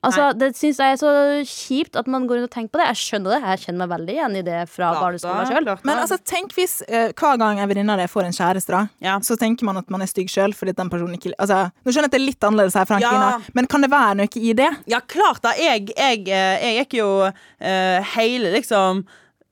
Altså, 0.00 0.30
Det 0.38 0.54
syns 0.56 0.78
jeg 0.80 0.94
er 0.94 1.00
så 1.00 1.10
kjipt 1.44 1.96
at 2.00 2.06
man 2.08 2.24
går 2.28 2.38
rundt 2.40 2.48
og 2.48 2.54
tenker 2.54 2.72
på 2.72 2.80
det. 2.80 2.86
Jeg 2.88 3.00
skjønner 3.02 3.34
det. 3.34 3.40
Jeg 3.44 3.62
kjenner 3.66 3.80
meg 3.82 3.90
veldig 3.92 4.14
igjen 4.14 4.36
i 4.40 4.42
det 4.46 4.60
fra 4.72 4.92
barneskolen 4.96 5.50
sjøl. 5.50 5.68
Men 5.84 6.00
altså, 6.00 6.16
tenk 6.24 6.54
hvis 6.56 6.78
uh, 6.88 7.10
hver 7.12 7.40
gang 7.42 7.60
en 7.60 7.68
venninne 7.68 7.92
av 7.92 8.00
deg 8.00 8.08
får 8.12 8.30
en 8.30 8.36
kjæreste, 8.36 8.72
da, 8.72 8.82
Ja. 9.04 9.18
så 9.20 9.36
tenker 9.40 9.68
man 9.68 9.76
at 9.82 9.90
man 9.92 10.00
er 10.00 10.08
stygg 10.10 10.32
sjøl 10.32 10.56
fordi 10.56 10.72
den 10.78 10.88
personen 10.92 11.18
ikke 11.18 11.34
altså, 11.36 11.66
Nå 11.84 11.92
skjønner 11.92 12.08
jeg 12.08 12.12
at 12.12 12.16
det 12.16 12.20
er 12.22 12.26
litt 12.30 12.48
annerledes 12.48 12.78
her, 12.80 12.88
fra 12.88 13.00
Ja. 13.02 13.38
men 13.52 13.66
kan 13.66 13.84
det 13.84 13.90
være 13.92 14.16
noe 14.22 14.40
i 14.40 14.52
det? 14.56 14.70
Ja, 14.88 15.00
klart 15.04 15.42
da. 15.44 15.52
Jeg, 15.58 15.90
jeg, 15.96 16.24
eh, 16.28 16.64
jeg 16.64 16.78
gikk 16.80 16.96
jo 17.02 17.08
uh, 17.28 17.98
hele 18.16 18.54
liksom 18.56 19.04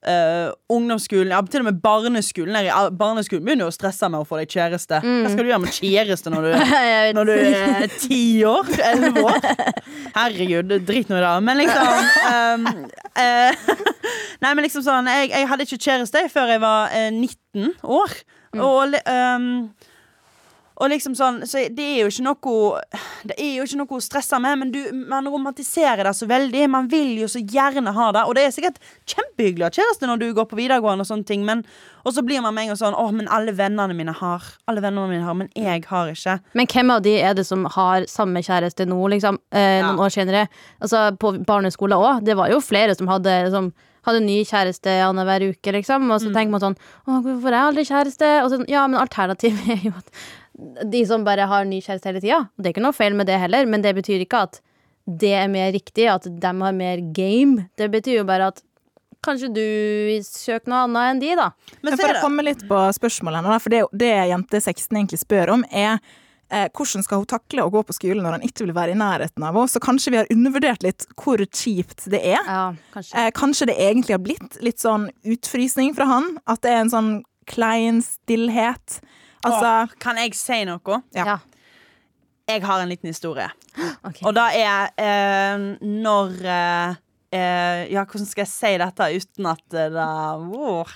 eh, 0.07 0.51
ungdomsskolen, 0.71 1.33
ja, 1.35 1.41
til 1.51 1.63
og 1.65 1.69
med 1.71 1.81
barneskolen. 1.83 2.55
Her 2.59 2.91
barneskolen 2.95 3.45
begynner 3.47 3.67
jo 3.67 3.73
å 3.73 3.75
stresse 3.75 4.09
med 4.13 4.21
å 4.23 4.27
få 4.29 4.39
deg 4.41 4.53
kjæreste. 4.55 5.01
Hva 5.03 5.33
skal 5.33 5.43
du 5.45 5.51
gjøre 5.51 5.63
med 5.65 5.75
kjæreste 5.79 6.31
når 6.35 6.47
du, 6.47 6.53
når 7.19 7.31
du 7.31 7.35
er 7.35 7.87
ti 7.99 8.21
år? 8.47 8.71
Elleve 8.93 9.25
år? 9.27 9.51
Herregud, 10.15 10.77
drit 10.87 11.11
nå 11.11 11.19
i 11.19 11.25
det. 11.25 11.35
Men 11.49 11.61
liksom 11.65 11.93
um, 12.31 12.69
uh, 13.19 13.69
Nei, 14.43 14.53
men 14.55 14.63
liksom 14.63 14.85
sånn 14.87 15.09
Jeg, 15.11 15.33
jeg 15.35 15.49
hadde 15.51 15.65
ikke 15.67 15.81
kjæreste 15.83 16.25
før 16.31 16.53
jeg 16.55 16.63
var 16.63 16.93
uh, 16.95 17.09
19 17.11 17.73
år. 17.99 18.19
Og 18.59 18.81
li- 18.95 19.01
ehm, 19.11 19.49
og 20.79 20.91
liksom 20.93 21.15
sånn, 21.19 21.41
så 21.49 21.65
det 21.75 21.85
er 21.85 21.97
jo 22.05 22.11
ikke 22.13 22.23
noe 22.23 22.81
Det 23.27 23.35
er 23.37 23.57
jo 23.59 23.65
ikke 23.67 23.79
noe 23.81 23.97
å 23.99 24.03
stresse 24.05 24.39
med, 24.41 24.59
men 24.61 24.71
du, 24.71 24.79
man 25.11 25.27
romantiserer 25.27 26.05
det 26.07 26.13
så 26.15 26.29
veldig. 26.31 26.69
Man 26.71 26.87
vil 26.93 27.17
jo 27.25 27.27
så 27.29 27.41
gjerne 27.43 27.91
ha 27.97 28.07
det. 28.15 28.23
Og 28.31 28.37
det 28.39 28.45
er 28.47 28.55
sikkert 28.55 28.79
kjempehyggelig 29.11 29.67
å 29.67 29.69
ha 29.69 29.75
kjæreste 29.75 30.07
når 30.07 30.23
du 30.23 30.27
går 30.39 30.47
på 30.51 30.59
videregående, 30.61 31.03
og 31.03 31.11
sånne 31.11 31.27
ting 31.27 31.43
Men 31.49 31.65
Og 32.07 32.15
så 32.15 32.23
blir 32.25 32.41
man 32.45 32.55
med 32.55 32.69
en 32.69 32.71
gang 32.73 32.81
sånn 32.81 32.95
Å, 32.95 33.09
men 33.13 33.27
alle 33.29 33.53
vennene 33.59 33.97
mine 33.99 34.15
har. 34.21 34.47
Alle 34.71 34.81
vennene 34.85 35.11
mine 35.11 35.27
har, 35.27 35.35
men 35.35 35.51
jeg 35.59 35.85
har 35.91 36.09
ikke. 36.15 36.39
Men 36.55 36.71
hvem 36.71 36.95
av 36.95 37.03
de 37.03 37.17
er 37.21 37.35
det 37.35 37.47
som 37.49 37.67
har 37.75 38.07
samme 38.09 38.41
kjæreste 38.47 38.87
nå, 38.89 39.01
liksom, 39.17 39.39
eh, 39.53 39.81
Ja. 39.81 39.91
noen 39.91 39.99
år 40.07 40.15
senere? 40.15 40.47
Altså, 40.81 41.11
på 41.19 41.35
barneskolen 41.45 41.99
òg. 41.99 42.25
Det 42.25 42.37
var 42.39 42.49
jo 42.55 42.61
flere 42.63 42.95
som 42.97 43.09
hadde, 43.11 43.35
liksom 43.51 43.73
hadde 44.07 44.23
ny 44.25 44.39
kjæreste 44.47 44.89
annenhver 45.05 45.51
uke, 45.51 45.73
liksom. 45.75 46.07
Og 46.11 46.21
så 46.23 46.31
tenker 46.33 46.55
man 46.55 46.61
sånn 46.63 46.77
Å, 47.09 47.19
hvorfor 47.21 47.49
er 47.51 47.59
jeg 47.59 47.67
aldri 47.69 47.85
kjæreste? 47.91 48.29
Og 48.45 48.51
så, 48.53 48.65
ja, 48.71 48.87
men 48.87 49.01
alternativet 49.03 49.69
er 49.75 49.83
jo 49.91 49.93
at 49.99 50.09
de 50.59 51.03
som 51.07 51.25
bare 51.27 51.47
har 51.51 51.67
ny 51.69 51.81
kjæreste 51.83 52.11
hele 52.11 52.23
tida. 52.23 52.41
Det 52.59 52.71
er 52.71 52.75
ikke 52.75 52.87
noe 52.87 52.97
feil 52.97 53.17
med 53.19 53.29
det 53.31 53.39
heller, 53.39 53.69
men 53.71 53.85
det 53.85 53.95
betyr 53.99 54.25
ikke 54.25 54.47
at 54.49 54.61
det 55.09 55.33
er 55.39 55.49
mer 55.51 55.71
riktig, 55.73 56.09
at 56.11 56.27
de 56.29 56.53
har 56.63 56.75
mer 56.77 57.03
game. 57.17 57.69
Det 57.79 57.89
betyr 57.93 58.21
jo 58.21 58.29
bare 58.29 58.51
at 58.53 58.63
kanskje 59.25 59.51
du 59.55 59.67
søker 60.27 60.71
noe 60.71 60.85
annet 60.87 61.13
enn 61.13 61.23
de, 61.23 61.35
da. 61.39 61.51
Men 61.83 61.99
for 61.99 62.13
å 62.13 62.23
komme 62.23 62.45
litt 62.47 62.65
på 62.69 62.81
spørsmålet 62.99 63.43
hennes, 63.43 63.65
for 63.65 63.75
det, 63.75 63.85
det 64.05 64.15
jente 64.31 64.61
16 64.61 64.99
egentlig 65.01 65.21
spør 65.23 65.55
om, 65.57 65.65
er 65.71 65.97
eh, 66.53 66.69
hvordan 66.69 67.07
skal 67.07 67.23
hun 67.23 67.31
takle 67.31 67.65
å 67.65 67.73
gå 67.73 67.83
på 67.89 67.97
skolen 67.97 68.23
når 68.27 68.39
han 68.39 68.47
ikke 68.47 68.67
vil 68.67 68.75
være 68.77 68.95
i 68.95 69.01
nærheten 69.01 69.47
av 69.47 69.57
henne? 69.57 69.73
Så 69.73 69.83
kanskje 69.85 70.15
vi 70.15 70.21
har 70.21 70.33
undervurdert 70.35 70.87
litt 70.87 71.09
hvor 71.19 71.43
kjipt 71.47 72.09
det 72.13 72.23
er. 72.35 72.43
Ja, 72.43 72.65
kanskje. 72.95 73.15
Eh, 73.23 73.31
kanskje 73.37 73.71
det 73.73 73.79
egentlig 73.89 74.19
har 74.19 74.25
blitt 74.27 74.61
litt 74.65 74.83
sånn 74.85 75.09
utfrysning 75.27 75.97
fra 75.99 76.09
han? 76.11 76.35
At 76.51 76.63
det 76.67 76.75
er 76.75 76.85
en 76.85 76.95
sånn 76.95 77.15
klein 77.49 78.03
stillhet? 78.05 79.01
Altså 79.47 79.69
Åh, 79.85 79.97
Kan 80.01 80.19
jeg 80.21 80.35
si 80.39 80.65
noe? 80.69 81.03
ja. 81.15 81.35
ja. 81.35 81.39
Jeg 82.49 82.63
har 82.65 82.81
en 82.81 82.89
liten 82.89 83.11
historie. 83.13 83.51
Okay. 84.09 84.23
Og 84.25 84.33
da 84.35 84.47
er 84.57 84.89
eh, 84.99 85.65
når 85.85 86.31
eh, 86.49 86.95
eh, 87.35 87.81
Ja, 87.93 88.05
hvordan 88.09 88.27
skal 88.27 88.45
jeg 88.45 88.51
si 88.51 88.71
dette 88.81 89.09
uten 89.19 89.49
at 89.51 89.61
det 89.75 90.07
hvor, 90.49 90.93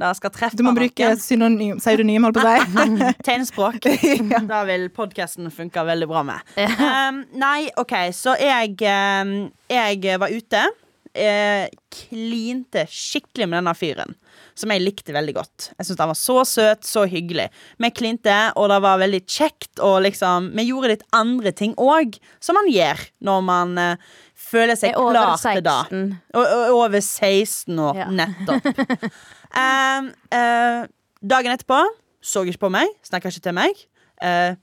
det 0.00 0.10
skal 0.20 0.32
treffe 0.34 0.58
Du 0.60 0.62
må 0.66 0.74
bruke 0.76 1.08
noen? 1.08 1.20
synonym, 1.20 1.80
pseudonym, 1.82 2.28
holdt 2.28 2.38
på 2.38 2.44
å 2.46 2.54
si. 2.62 3.10
Tegnspråk. 3.26 3.88
Da 4.52 4.62
vil 4.68 4.86
podkasten 4.94 5.50
funke 5.54 5.84
veldig 5.88 6.08
bra 6.10 6.22
med. 6.30 6.54
Um, 6.62 7.24
nei, 7.44 7.66
OK, 7.80 7.96
så 8.14 8.36
jeg, 8.40 8.76
um, 8.86 9.34
jeg 9.72 10.20
var 10.22 10.32
ute. 10.36 10.62
Eh, 11.14 11.68
klinte 11.94 12.86
skikkelig 12.90 13.46
med 13.46 13.60
denne 13.60 13.74
fyren, 13.78 14.16
som 14.58 14.70
jeg 14.70 14.82
likte 14.84 15.14
veldig 15.14 15.34
godt. 15.36 15.70
Jeg 15.78 15.86
syntes 15.88 16.02
han 16.02 16.12
var 16.12 16.18
så 16.18 16.36
søt, 16.48 16.84
så 16.86 17.04
hyggelig. 17.10 17.48
Vi 17.82 17.90
klinte, 17.94 18.36
og 18.58 18.68
det 18.72 18.80
var 18.84 19.00
veldig 19.02 19.22
kjekt, 19.26 19.72
og 19.82 20.02
liksom 20.06 20.52
Vi 20.54 20.68
gjorde 20.68 20.92
litt 20.94 21.06
andre 21.14 21.52
ting 21.56 21.74
òg, 21.80 22.18
som 22.42 22.58
man 22.58 22.70
gjør 22.70 23.02
når 23.26 23.42
man 23.46 23.74
uh, 23.78 24.12
føler 24.38 24.78
seg 24.78 24.94
klar 24.94 25.34
til 25.40 25.62
det. 25.64 25.78
16. 25.90 26.14
Og, 26.34 26.44
og, 26.44 26.76
over 26.84 27.00
16 27.00 27.78
år, 27.78 28.04
Ja. 28.04 28.10
nettopp. 28.10 29.12
Um, 29.54 30.08
uh, 30.34 30.80
dagen 31.22 31.52
etterpå 31.54 31.76
så 32.24 32.40
ikke 32.42 32.64
på 32.64 32.70
meg, 32.74 32.90
snakka 33.06 33.30
ikke 33.30 33.44
til 33.44 33.54
meg. 33.54 33.82
Eh, 34.24 34.54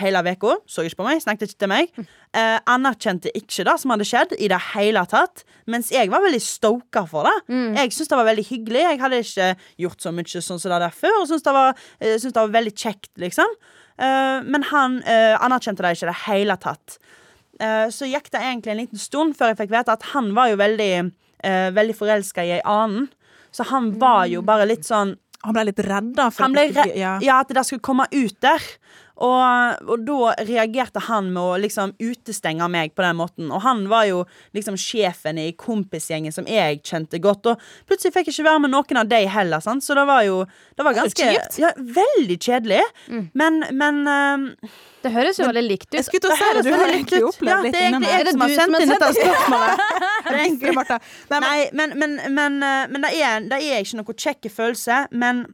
hele 0.00 0.22
uka 0.24 0.54
så 0.70 0.84
ikke 0.86 1.02
på 1.02 1.06
meg, 1.10 1.20
snakket 1.20 1.50
ikke 1.50 1.62
til 1.64 1.72
meg. 1.72 1.90
Eh, 2.32 2.58
anerkjente 2.72 3.32
ikke 3.36 3.66
det 3.68 3.74
som 3.82 3.92
hadde 3.92 4.06
skjedd, 4.08 4.32
i 4.40 4.48
det 4.48 4.60
hele 4.70 5.02
tatt. 5.10 5.44
Mens 5.68 5.90
jeg 5.92 6.08
var 6.12 6.24
veldig 6.24 6.40
stoka 6.40 7.04
for 7.10 7.28
det. 7.28 7.36
Jeg 7.76 7.92
syntes 7.92 8.08
det 8.08 8.20
var 8.22 8.30
veldig 8.30 8.46
hyggelig. 8.48 8.86
Jeg 8.86 9.02
hadde 9.02 9.20
ikke 9.26 9.50
gjort 9.84 10.06
så 10.06 10.14
mye 10.14 10.42
sånn 10.46 10.62
som 10.62 10.72
det 10.72 10.80
der 10.86 10.96
før, 11.02 11.20
og 11.20 11.28
syntes 11.28 11.44
det 11.44 11.54
var, 11.58 11.84
eh, 12.00 12.16
syntes 12.16 12.32
det 12.32 12.42
var 12.46 12.56
veldig 12.56 12.74
kjekt, 12.74 13.12
liksom. 13.20 13.60
Eh, 14.00 14.42
men 14.48 14.64
han 14.70 15.00
eh, 15.04 15.36
anerkjente 15.44 15.84
det 15.84 15.94
ikke 15.96 16.06
i 16.06 16.10
det 16.10 16.20
hele 16.24 16.56
tatt. 16.60 16.98
Eh, 17.60 17.86
så 17.92 18.08
gikk 18.08 18.30
det 18.32 18.40
egentlig 18.40 18.74
en 18.74 18.82
liten 18.84 19.00
stund 19.00 19.36
før 19.36 19.52
jeg 19.52 19.60
fikk 19.64 19.74
vite 19.74 19.96
at 19.96 20.12
han 20.14 20.32
var 20.36 20.52
jo 20.52 20.60
veldig, 20.60 20.92
veldig 21.76 21.96
forelska 21.96 22.44
i 22.44 22.54
ei 22.58 22.62
annen. 22.68 23.08
Så 23.52 23.64
han 23.70 23.94
var 24.00 24.26
jo 24.30 24.42
bare 24.46 24.66
litt 24.68 24.84
sånn 24.86 25.16
Han 25.40 25.54
ble 25.56 25.64
litt 25.70 25.80
redd, 25.80 26.10
da. 26.18 26.26
for 26.28 26.52
ble 26.52 26.66
ja. 27.00 27.14
ja, 27.24 27.38
at 27.40 27.48
det 27.48 27.62
skulle 27.64 27.80
komme 27.80 28.04
ut 28.12 28.36
der. 28.44 28.60
Og, 29.20 29.82
og 29.84 30.04
da 30.06 30.34
reagerte 30.48 31.02
han 31.10 31.28
med 31.34 31.42
å 31.42 31.56
liksom 31.60 31.92
utestenge 32.00 32.68
meg 32.72 32.94
på 32.96 33.04
den 33.04 33.18
måten. 33.18 33.50
Og 33.52 33.60
han 33.66 33.84
var 33.90 34.06
jo 34.08 34.22
liksom 34.56 34.78
sjefen 34.80 35.40
i 35.40 35.50
kompisgjengen 35.60 36.32
som 36.32 36.48
jeg 36.48 36.80
kjente 36.86 37.20
godt. 37.22 37.50
Og 37.52 37.66
plutselig 37.88 38.14
fikk 38.14 38.30
jeg 38.30 38.38
ikke 38.38 38.48
være 38.48 38.64
med 38.64 38.74
noen 38.74 39.02
av 39.02 39.10
de 39.10 39.20
heller, 39.30 39.64
sant? 39.64 39.84
så 39.84 39.96
det 39.96 40.06
var 40.08 40.24
jo 40.26 40.42
Det 40.76 40.84
var 40.84 40.96
ganske 40.96 41.26
det 41.26 41.60
ja, 41.60 41.70
Veldig 41.76 42.36
kjedelig. 42.40 42.80
Men, 43.36 43.62
men 43.76 44.00
uh, 44.08 44.72
Det 45.04 45.12
høres 45.12 45.40
jo 45.40 45.48
veldig 45.48 45.64
likt 45.66 45.88
ut. 45.90 45.98
Jeg 45.98 46.08
skulle 46.08 46.24
til 46.24 46.34
å 46.34 46.38
si 46.40 46.50
det, 46.56 46.64
du 46.64 46.72
har 46.74 46.94
egentlig 46.94 47.22
opplevd 47.28 47.68
litt 47.68 47.76
det 47.76 47.84
er 47.84 47.92
det, 47.92 47.94
som 47.94 48.06
har 48.06 48.16
Er 48.16 48.24
det 48.24 48.34
du 48.34 48.40
som 48.40 48.56
sendt 48.56 48.76
har 48.76 48.84
inn 48.84 48.94
dette 48.94 49.12
spørsmålet. 49.20 49.86
Nei, 50.30 50.48
men, 50.60 51.44
Nei, 51.44 51.60
men, 51.72 51.96
men, 52.00 52.18
men, 52.36 52.58
eh, 52.64 52.82
men 52.92 53.04
det, 53.04 53.14
er, 53.16 53.48
det 53.50 53.60
er 53.60 53.84
ikke 53.84 54.00
noe 54.00 54.16
kjekk 54.24 54.50
følelse. 54.54 55.00
Men 55.10 55.44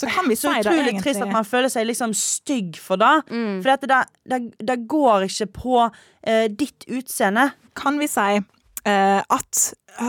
så 0.00 0.10
kan 0.12 0.28
vi 0.28 0.36
si 0.36 0.44
så 0.44 0.52
det 0.52 0.66
utrolig 0.66 0.90
egentlig. 0.90 1.04
trist 1.06 1.24
at 1.24 1.32
man 1.32 1.46
føler 1.48 1.72
seg 1.72 1.86
liksom 1.88 2.12
stygg 2.16 2.76
for 2.82 3.00
det. 3.00 3.14
Mm. 3.30 3.62
For 3.64 3.86
det, 3.86 4.00
det, 4.28 4.40
det 4.68 4.76
går 4.92 5.24
ikke 5.30 5.48
på 5.56 5.78
eh, 5.86 6.46
ditt 6.52 6.84
utseende. 6.92 7.48
Kan 7.78 7.96
vi 8.02 8.08
si 8.12 8.36
eh, 8.36 9.20
at 9.24 9.62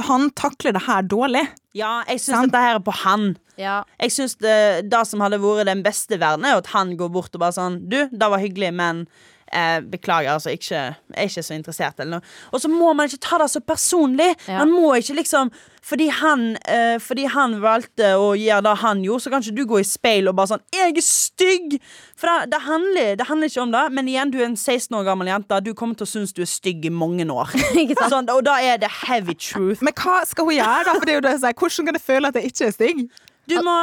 han 0.04 0.30
takler 0.36 0.76
det 0.76 0.84
her 0.90 1.08
dårlig? 1.08 1.46
Ja, 1.78 2.02
jeg 2.10 2.20
syns 2.24 2.50
dette 2.50 2.64
her 2.66 2.82
er 2.82 2.84
på 2.84 2.96
han. 3.06 3.30
Ja. 3.58 3.80
Jeg 4.02 4.14
synes 4.14 4.36
det, 4.44 4.58
det 4.92 5.04
som 5.10 5.24
hadde 5.24 5.40
vært 5.42 5.70
den 5.70 5.86
beste 5.86 6.20
verden, 6.20 6.46
er 6.46 6.60
at 6.60 6.74
han 6.76 6.96
går 7.00 7.14
bort 7.14 7.34
og 7.34 7.42
bare 7.42 7.56
sånn 7.56 7.80
Du, 7.90 7.98
det 8.12 8.32
var 8.34 8.44
hyggelig, 8.44 8.74
men 8.76 9.06
eh, 9.52 9.80
beklager, 9.82 10.34
altså. 10.34 10.54
Ikke, 10.54 10.76
jeg 10.76 10.96
er 11.16 11.32
ikke 11.32 11.44
så 11.44 11.58
interessert, 11.58 12.00
eller 12.00 12.20
noe. 12.20 12.36
Og 12.52 12.62
så 12.62 12.72
må 12.72 12.94
man 12.94 13.10
ikke 13.10 13.24
ta 13.24 13.40
det 13.42 13.50
så 13.54 13.64
personlig. 13.64 14.34
Ja. 14.48 14.64
Man 14.64 14.76
må 14.76 14.94
ikke 15.00 15.18
liksom 15.22 15.52
fordi 15.88 16.10
han, 16.12 16.58
eh, 16.68 16.98
fordi 17.00 17.30
han 17.32 17.62
valgte 17.64 18.10
å 18.20 18.34
gjøre 18.36 18.64
det 18.66 18.74
han 18.82 19.04
gjorde, 19.06 19.24
så 19.24 19.32
kan 19.32 19.44
ikke 19.44 19.56
du 19.56 19.64
gå 19.70 19.80
i 19.80 19.86
speil 19.88 20.28
og 20.28 20.36
bare 20.36 20.52
sånn 20.52 20.66
'Jeg 20.74 20.98
er 20.98 21.02
stygg!' 21.02 21.80
For 22.18 22.28
det, 22.28 22.52
det, 22.52 22.62
handler, 22.62 23.16
det 23.16 23.28
handler 23.28 23.48
ikke 23.48 23.62
om 23.62 23.72
det. 23.72 23.92
Men 23.94 24.08
igjen, 24.08 24.32
du 24.32 24.40
er 24.42 24.46
en 24.46 24.58
16 24.58 24.98
år 24.98 25.06
gammel 25.06 25.28
jente. 25.28 25.64
Du 25.64 25.74
kommer 25.74 25.96
til 25.96 26.04
å 26.04 26.10
synes 26.10 26.34
du 26.34 26.42
er 26.42 26.50
stygg 26.50 26.86
i 26.86 26.90
mange 26.90 27.24
år. 27.30 27.54
Ikke? 27.78 28.10
Sånn, 28.10 28.28
og 28.34 28.44
da 28.44 28.58
er 28.60 28.78
det 28.78 28.90
heavy 29.06 29.36
truth. 29.38 29.84
Men 29.86 29.94
hva 29.94 30.26
skal 30.26 30.46
hun 30.46 30.58
gjøre, 30.58 30.84
da? 30.84 30.94
For 30.98 31.06
det 31.06 31.14
er 31.14 31.20
jo 31.22 31.26
det 31.28 31.42
jeg. 31.42 31.56
Hvordan 31.56 31.86
kan 31.86 31.94
jeg 31.94 32.02
føle 32.02 32.28
at 32.28 32.36
jeg 32.36 32.46
ikke 32.52 32.66
er 32.66 32.72
stygg? 32.72 33.04
Du 33.48 33.56
må, 33.64 33.74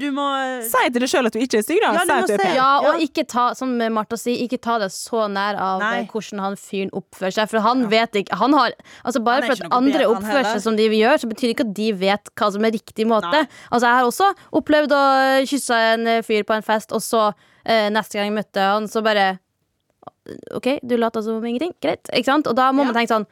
du, 0.00 0.06
må 0.16 0.24
Si 0.64 0.84
til 0.88 1.02
deg 1.02 1.10
sjøl 1.12 1.28
at 1.28 1.34
du 1.36 1.40
ikke 1.42 1.58
er 1.60 1.64
stygg, 1.66 1.80
da. 1.82 1.90
Ja, 1.92 2.04
du 2.04 2.08
si 2.08 2.14
at 2.16 2.30
du 2.30 2.32
er 2.32 2.40
pen. 2.40 2.54
Ja, 2.56 2.68
Ja. 2.80 2.90
og 2.94 3.02
ikke 3.04 3.24
ta, 3.28 3.44
som 3.58 3.74
Martha 3.92 4.16
sier, 4.16 4.40
ikke 4.46 4.56
ta 4.64 4.78
det 4.80 4.88
så 4.94 5.26
nær 5.28 5.58
av 5.60 5.82
Nei. 5.84 6.06
hvordan 6.08 6.40
han 6.40 6.56
fyren 6.56 6.92
oppfører 6.96 7.36
seg. 7.36 7.50
For 7.52 7.60
han 7.66 7.84
vet 7.92 8.16
ikke 8.22 8.38
han 8.40 8.56
har, 8.56 8.72
altså 9.04 9.20
Bare 9.26 9.44
Han 9.44 9.50
for 9.52 9.66
at 9.68 9.76
andre 9.76 10.06
oppfører 10.08 10.48
seg 10.54 10.62
som 10.64 10.76
de 10.80 10.88
gjør, 10.88 11.20
så 11.20 11.28
betyr 11.28 11.52
ikke 11.52 11.66
at 11.68 11.74
de 11.76 11.90
vet 12.06 12.32
hva 12.40 12.48
som 12.56 12.64
er 12.64 12.72
riktig 12.78 13.06
måte. 13.10 13.28
Nei. 13.34 13.44
Altså 13.70 13.84
Jeg 13.90 13.98
har 14.00 14.08
også 14.08 14.30
opplevd 14.62 14.96
å 14.96 15.02
kysse 15.52 15.82
en 15.92 16.08
fyr 16.24 16.48
på 16.48 16.56
en 16.56 16.64
fest, 16.64 16.92
og 16.96 17.04
så 17.04 17.26
eh, 17.66 17.90
neste 17.92 18.16
gang 18.16 18.30
jeg 18.32 18.38
møtte 18.40 18.64
han, 18.64 18.88
så 18.88 19.04
bare 19.04 19.28
OK, 20.54 20.78
du 20.86 20.96
later 20.96 21.22
som 21.24 21.44
ingenting. 21.44 21.72
Greit. 21.82 22.08
Ikke 22.14 22.28
sant? 22.32 22.46
Og 22.48 22.56
da 22.56 22.70
må 22.72 22.84
man 22.86 22.94
tenke 22.96 23.12
sånn 23.12 23.26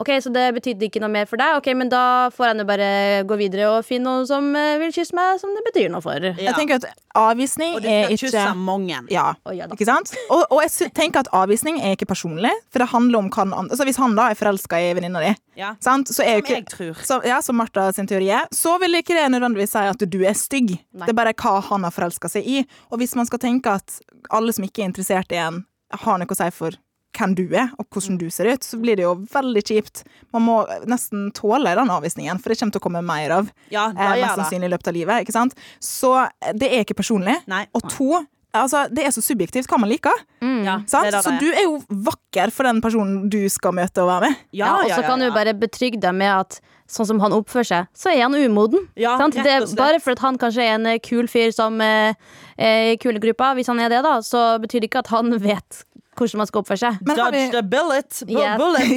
OK, 0.00 0.08
så 0.24 0.30
det 0.32 0.46
betydde 0.56 0.86
ikke 0.86 1.00
noe 1.02 1.12
mer 1.12 1.26
for 1.28 1.36
deg. 1.40 1.58
Ok, 1.58 1.66
Men 1.76 1.90
da 1.92 2.30
får 2.32 2.46
jeg 2.50 2.56
nå 2.56 2.64
bare 2.68 2.88
gå 3.28 3.36
videre 3.36 3.66
og 3.68 3.84
finne 3.84 4.08
noen 4.08 4.28
som 4.28 4.46
eh, 4.56 4.78
vil 4.80 4.94
kysse 4.96 5.12
meg, 5.16 5.36
som 5.42 5.52
det 5.52 5.60
betyr 5.66 5.90
noe 5.92 6.00
for. 6.04 6.16
Ja. 6.30 6.32
Jeg 6.48 6.56
tenker 6.56 6.80
at 6.80 6.86
avvisning 7.20 7.76
er 7.76 7.76
ikke 7.76 7.82
Og 7.82 7.84
du 7.84 7.90
er 7.90 8.04
skal 8.06 8.16
ikke 8.16 8.30
kysse 8.30 8.54
mange. 8.56 9.02
Ja, 9.12 9.26
oh, 9.44 9.52
ja 9.56 9.68
ikke 9.68 9.88
sant? 9.88 10.14
Og, 10.32 10.46
og 10.48 10.62
jeg 10.64 10.90
tenker 10.96 11.20
at 11.24 11.30
avvisning 11.36 11.82
er 11.84 11.98
ikke 11.98 12.08
personlig, 12.08 12.52
for 12.72 12.80
det 12.80 12.88
handler 12.94 13.20
om 13.20 13.28
hva 13.28 13.44
den 13.44 13.54
andre 13.56 13.76
altså 13.76 13.86
Hvis 13.90 14.00
han 14.00 14.16
da 14.16 14.30
er 14.32 14.40
forelska 14.40 14.80
i 14.80 14.90
venninna 14.96 15.24
di, 15.26 15.34
Ja. 15.60 15.74
sant, 15.84 16.08
så 16.08 16.24
er 16.24 16.38
jo 16.38 16.46
Som 16.46 16.48
ikke 16.48 16.56
jeg 16.56 16.68
tror. 16.72 17.04
så, 17.04 17.20
ja, 17.28 17.40
som 17.44 17.60
Martha 17.60 17.90
sin 17.92 18.08
teori 18.08 18.30
er, 18.32 18.48
så 18.56 18.78
vil 18.80 18.96
ikke 19.02 19.16
det 19.18 19.28
nødvendigvis 19.34 19.74
si 19.76 19.84
at 19.92 20.04
du 20.16 20.20
er 20.24 20.36
stygg. 20.38 20.78
Nei. 20.94 21.04
Det 21.04 21.12
er 21.12 21.18
bare 21.20 21.36
hva 21.36 21.58
han 21.68 21.84
har 21.84 21.92
forelska 21.92 22.30
seg 22.32 22.46
i. 22.48 22.62
Og 22.88 23.02
hvis 23.02 23.12
man 23.18 23.28
skal 23.28 23.42
tenke 23.42 23.76
at 23.76 24.00
alle 24.32 24.54
som 24.56 24.64
ikke 24.64 24.80
er 24.86 24.88
interessert 24.94 25.34
i 25.36 25.42
en, 25.42 25.66
har 25.92 26.22
noe 26.22 26.30
å 26.30 26.38
si 26.38 26.48
for 26.54 26.78
hvem 27.18 27.34
du 27.36 27.44
er, 27.52 27.70
og 27.78 27.86
hvordan 27.90 28.18
du 28.20 28.26
ser 28.30 28.50
ut, 28.52 28.64
så 28.64 28.78
blir 28.80 28.96
det 28.96 29.04
jo 29.04 29.14
veldig 29.32 29.62
kjipt. 29.66 30.04
Man 30.32 30.44
må 30.46 30.56
nesten 30.88 31.28
tåle 31.36 31.72
den 31.76 31.90
avvisningen, 31.92 32.38
for 32.40 32.52
det 32.52 32.58
kommer 32.60 32.76
til 32.76 32.82
å 32.82 32.86
komme 32.88 33.02
mer 33.06 33.36
av. 33.40 33.48
Ja, 33.74 33.88
Eh, 33.90 34.20
mest 34.22 34.36
sannsynlig 34.38 34.70
i 34.70 34.74
løpet 34.74 34.88
av 34.92 34.94
livet. 34.94 35.24
Ikke 35.24 35.34
sant? 35.34 35.56
Så 35.82 36.12
eh, 36.22 36.52
det 36.54 36.70
er 36.70 36.84
ikke 36.84 36.98
personlig. 37.02 37.36
Nei. 37.50 37.64
Og 37.76 37.86
to, 37.90 38.22
altså, 38.56 38.86
det 38.94 39.04
er 39.06 39.14
så 39.14 39.22
subjektivt 39.24 39.68
hva 39.70 39.78
man 39.82 39.90
liker. 39.90 40.14
Ja, 40.40 40.78
Sant? 40.86 41.04
det 41.06 41.12
er 41.12 41.18
det 41.18 41.24
Så 41.26 41.36
du 41.40 41.48
er 41.50 41.64
jo 41.66 41.80
vakker 42.10 42.50
for 42.54 42.68
den 42.70 42.80
personen 42.84 43.28
du 43.32 43.42
skal 43.52 43.74
møte 43.76 44.04
og 44.04 44.10
være 44.12 44.30
med. 44.30 44.44
Ja, 44.56 44.76
og 44.80 44.90
så 44.90 45.02
kan 45.06 45.20
du 45.20 45.30
bare 45.34 45.54
betrygge 45.58 46.00
deg 46.00 46.14
med 46.16 46.32
at 46.32 46.60
sånn 46.90 47.06
som 47.06 47.20
han 47.22 47.34
oppfører 47.36 47.68
seg, 47.68 47.90
så 47.96 48.10
er 48.12 48.24
han 48.24 48.34
umoden. 48.34 48.88
Ja, 48.98 49.16
sant? 49.20 49.36
Det 49.38 49.46
er 49.54 49.66
bare 49.78 50.00
for 50.02 50.16
at 50.16 50.22
han 50.24 50.38
kanskje 50.42 50.64
er 50.66 50.74
en 50.78 50.88
eh, 50.90 50.98
kul 51.04 51.28
fyr 51.30 51.52
som 51.54 51.78
eh, 51.84 52.14
er 52.58 52.92
i 52.94 52.98
kulegruppa, 53.00 53.52
hvis 53.58 53.70
han 53.70 53.78
er 53.80 53.92
det, 53.92 54.02
da, 54.06 54.16
så 54.26 54.58
betyr 54.62 54.82
det 54.82 54.90
ikke 54.90 55.04
at 55.06 55.12
han 55.14 55.30
vet 55.50 55.84
hvordan 56.20 56.42
man 56.42 56.48
skal 56.50 56.60
oppføre 56.60 56.76
seg. 56.82 56.96
Men 57.06 57.16
Dodge 57.16 57.38
vi, 57.38 57.44
the 57.54 57.62
bullet. 57.64 58.16
Bu 58.28 58.32
Yes. 58.34 58.58
bullet. 58.60 58.88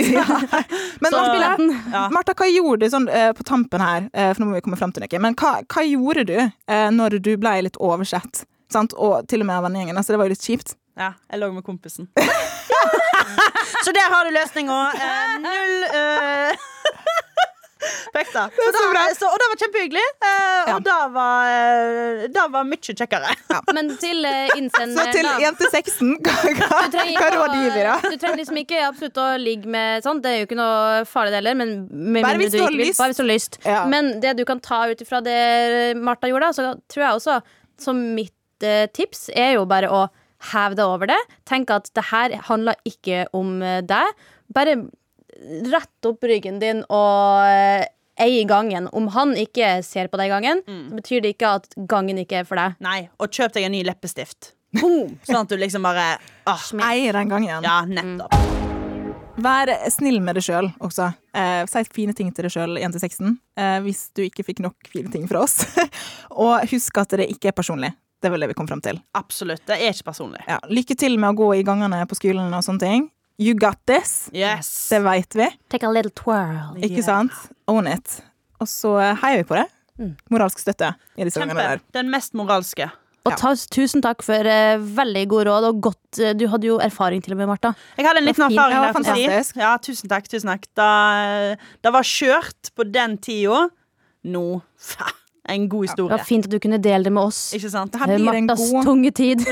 men 1.05 1.13
Så- 1.13 1.21
Martha, 1.21 1.67
Ja. 1.93 2.01
Martha, 2.11 2.33
hva 2.35 2.47
gjorde 2.51 2.81
du 2.83 2.89
sånn 2.91 3.05
eh, 3.07 3.29
på 3.37 3.45
tampen 3.47 3.79
her, 3.85 4.09
eh, 4.11 4.33
for 4.33 4.43
nå 4.43 4.49
må 4.49 4.57
vi 4.57 4.63
komme 4.65 4.79
fram 4.81 4.91
til 4.91 5.05
noe, 5.05 5.21
men 5.23 5.37
hva, 5.39 5.53
hva 5.63 5.85
gjorde 5.87 6.25
du 6.27 6.35
eh, 6.41 6.89
når 6.91 7.19
du 7.23 7.31
ble 7.39 7.53
litt 7.69 7.79
oversett? 7.79 8.43
Sant? 8.73 8.91
Og 8.97 9.23
til 9.29 9.45
og 9.45 9.47
med 9.47 9.55
av 9.55 9.67
vennegjengen, 9.69 9.95
altså 10.01 10.15
det 10.15 10.19
var 10.19 10.27
jo 10.27 10.33
litt 10.33 10.43
kjipt. 10.49 10.75
Ja, 10.99 11.13
jeg 11.31 11.39
lå 11.41 11.47
med 11.53 11.63
kompisen. 11.65 12.09
så 13.85 13.91
der 13.95 14.09
har 14.13 14.25
du 14.27 14.31
løsninga. 14.35 14.79
Eh, 14.97 15.33
null 15.45 15.75
uh, 15.93 16.69
Pekta. 18.13 18.43
Så 18.55 18.67
så 18.75 18.83
da- 18.93 19.13
så- 19.17 19.29
Og 19.31 19.37
det 19.41 19.47
var 19.51 19.57
kjempehyggelig. 19.63 20.05
eh, 20.23 20.63
Ja. 20.67 20.75
Og 20.75 20.83
det 20.83 20.97
var, 21.13 21.47
eh, 21.47 22.27
det 22.27 22.43
var 22.51 22.63
mye 22.63 22.77
kjekkere. 22.99 23.31
Men 23.73 23.89
til 23.97 24.25
uh, 24.29 24.47
Så 24.69 25.11
til 25.11 25.23
da. 25.27 25.33
jente 25.41 25.69
16, 25.71 26.17
hva, 26.23 26.35
hva, 26.59 27.29
råd 27.35 27.55
gir 27.57 27.71
vi 27.75 27.83
da? 27.83 27.95
Du 28.03 28.17
trenger 28.17 28.37
liksom 28.43 28.57
ikke 28.63 28.79
absolutt 28.87 29.17
å 29.17 29.27
ligge 29.41 29.65
med 29.67 30.03
sånn. 30.03 30.21
Det 30.23 30.31
er 30.31 30.39
jo 30.41 30.47
ikke 30.47 30.59
noe 30.59 31.03
farlig 31.09 31.33
heller, 31.39 31.55
men 31.55 31.75
Bare 32.21 32.37
hvis 32.39 32.51
du 32.55 32.61
har 32.63 32.71
lyst. 32.71 32.97
Bare 33.01 33.11
hvis 33.13 33.17
du 33.21 33.23
har 33.23 33.31
lyst. 33.33 33.59
Ja. 33.65 33.85
Men 33.89 34.19
det 34.23 34.35
du 34.37 34.45
kan 34.45 34.59
ta 34.63 34.85
ut 34.89 35.01
ifra 35.03 35.21
det 35.23 35.97
Martha 35.97 36.27
gjorde, 36.31 36.53
så 36.55 36.73
tror 36.87 37.03
jeg 37.07 37.13
også, 37.19 37.41
så 37.83 37.93
mitt 37.95 38.33
eh, 38.63 38.87
tips, 38.93 39.29
er 39.35 39.55
jo 39.57 39.65
bare 39.65 39.89
å 39.91 40.05
heve 40.53 40.75
deg 40.75 40.85
over 40.85 41.07
det. 41.07 41.19
Tenk 41.49 41.69
at 41.71 41.89
det 41.95 42.03
her 42.11 42.35
handler 42.49 42.75
ikke 42.87 43.25
om 43.33 43.61
eh, 43.63 43.81
deg. 43.81 44.13
Bare 44.53 44.77
rett 45.71 46.09
opp 46.09 46.23
ryggen 46.29 46.61
din 46.63 46.83
og 46.87 47.43
ei 47.49 47.83
eie 48.21 48.43
gangen. 48.45 48.87
Om 48.93 49.07
han 49.15 49.31
ikke 49.39 49.79
ser 49.85 50.09
på 50.11 50.19
deg 50.21 50.29
gangen, 50.29 50.61
så 50.67 50.97
betyr 50.99 51.23
det 51.23 51.33
ikke 51.33 51.55
at 51.59 51.71
gangen 51.89 52.19
ikke 52.21 52.43
er 52.43 52.49
for 52.49 52.61
deg. 52.61 52.75
Nei, 52.83 53.07
og 53.17 53.33
kjøp 53.33 53.55
deg 53.55 53.65
en 53.67 53.73
ny 53.73 53.81
leppestift. 53.87 54.53
Boom! 54.77 55.17
Sånn 55.27 55.43
at 55.43 55.49
du 55.49 55.57
liksom 55.57 55.85
bare 55.85 56.17
åh, 56.49 56.67
Eier 56.89 57.17
den 57.17 57.33
gangen. 57.33 57.65
Ja, 57.65 57.81
nettopp. 57.89 58.61
Vær 59.43 59.69
snill 59.89 60.19
med 60.21 60.37
deg 60.37 60.45
sjøl 60.45 60.67
også. 60.83 61.09
Eh, 61.33 61.63
si 61.69 61.81
fine 61.89 62.13
ting 62.13 62.29
til 62.33 62.45
deg 62.45 62.53
sjøl, 62.53 62.77
jente 62.77 63.01
16, 63.01 63.33
eh, 63.57 63.79
hvis 63.81 64.05
du 64.13 64.21
ikke 64.27 64.45
fikk 64.45 64.61
nok 64.61 64.91
fine 64.93 65.09
ting 65.13 65.25
fra 65.29 65.41
oss. 65.41 65.63
og 66.43 66.61
husk 66.69 67.01
at 67.01 67.17
det 67.17 67.31
ikke 67.33 67.49
er 67.49 67.57
personlig. 67.57 67.89
Det 68.23 68.29
var 68.31 68.39
det 68.39 68.51
vi 68.53 68.55
kom 68.55 68.69
fram 68.69 68.81
til. 68.83 69.01
Absolutt. 69.17 69.65
Det 69.67 69.75
er 69.75 69.89
ikke 69.91 70.11
personlig. 70.13 70.45
Ja, 70.47 70.61
lykke 70.69 70.95
til 70.95 71.17
med 71.17 71.33
å 71.33 71.39
gå 71.41 71.49
i 71.57 71.65
gangene 71.65 72.05
på 72.07 72.15
skolen 72.15 72.53
og 72.53 72.63
sånne 72.63 72.85
ting. 72.85 73.09
You 73.41 73.55
got 73.57 73.79
this. 73.89 74.29
Yes. 74.33 74.69
Det 74.91 74.99
veit 75.03 75.35
vi. 75.35 75.47
Take 75.73 75.87
a 75.87 75.91
little 75.91 76.11
twirl. 76.11 76.75
Ikke 76.77 76.99
Yeah. 77.01 77.05
sant? 77.05 77.31
Own 77.67 77.87
it. 77.87 78.19
Og 78.61 78.67
så 78.69 78.93
heier 79.23 79.41
vi 79.41 79.47
på 79.49 79.55
det. 79.57 79.67
Moralsk 80.31 80.59
støtte 80.59 80.93
i 81.17 81.23
disse 81.25 81.39
Kjempe. 81.41 81.55
der. 81.55 81.81
Den 81.93 82.09
mest 82.13 82.33
moralske. 82.33 82.89
Og 83.25 83.37
ta, 83.39 83.53
tusen 83.71 84.01
takk 84.03 84.21
for 84.25 84.35
uh, 84.43 84.77
veldig 84.83 85.27
god 85.31 85.45
råd, 85.47 85.63
og 85.69 85.77
godt 85.85 86.19
uh, 86.19 86.33
Du 86.35 86.43
hadde 86.51 86.67
jo 86.67 86.77
erfaring 86.83 87.21
til 87.23 87.31
og 87.33 87.37
med, 87.39 87.47
Martha. 87.47 87.71
Jeg 87.97 88.05
hadde 88.05 88.19
en 88.19 88.25
liten 88.27 88.43
erfaring 88.49 88.75
Ja, 88.75 88.81
der. 88.83 88.93
fantastisk. 88.97 89.55
Ja, 89.61 89.77
tusen 89.77 90.09
takk. 90.11 90.27
tusen 90.27 90.49
takk 90.51 90.65
Da, 90.75 91.55
da 91.81 91.91
var 91.95 92.03
kjørt 92.03 92.73
på 92.75 92.83
den 92.91 93.17
tida. 93.17 93.69
Nå 94.27 94.61
fa, 94.77 95.07
En 95.49 95.65
god 95.69 95.81
Det 95.83 95.89
historie. 95.89 96.09
var 96.17 96.23
fint 96.23 96.45
at 96.45 96.51
du 96.51 96.59
kunne 96.63 96.77
dele 96.79 97.03
det 97.03 97.11
med 97.11 97.23
oss. 97.23 97.53
Ikke 97.53 97.69
sant? 97.69 97.91
Det 97.91 98.15
en 98.15 98.47
god 98.47 98.83
tunge 98.85 99.11
tid. 99.11 99.43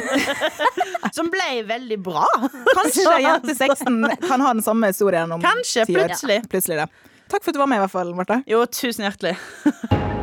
Som 1.16 1.28
ble 1.34 1.64
veldig 1.68 1.98
bra. 2.04 2.24
Kanskje 2.72 3.18
jente 3.26 3.56
16 3.58 3.98
kan 4.28 4.40
ha 4.46 4.54
den 4.54 4.64
samme 4.64 4.88
historien 4.94 5.32
om 5.36 5.42
Kanskje, 5.44 5.86
ti 5.86 5.98
år. 5.98 6.06
plutselig. 6.08 6.40
Plutselig 6.50 6.78
det. 6.84 6.88
Takk 7.32 7.44
for 7.44 7.52
at 7.52 7.56
du 7.56 7.60
var 7.60 7.68
med, 7.72 7.82
i 7.82 7.84
hvert 7.86 7.92
fall, 7.92 8.16
Marte. 8.16 8.42
Jo, 8.48 8.64
tusen 8.72 9.08
hjertelig. 9.08 9.36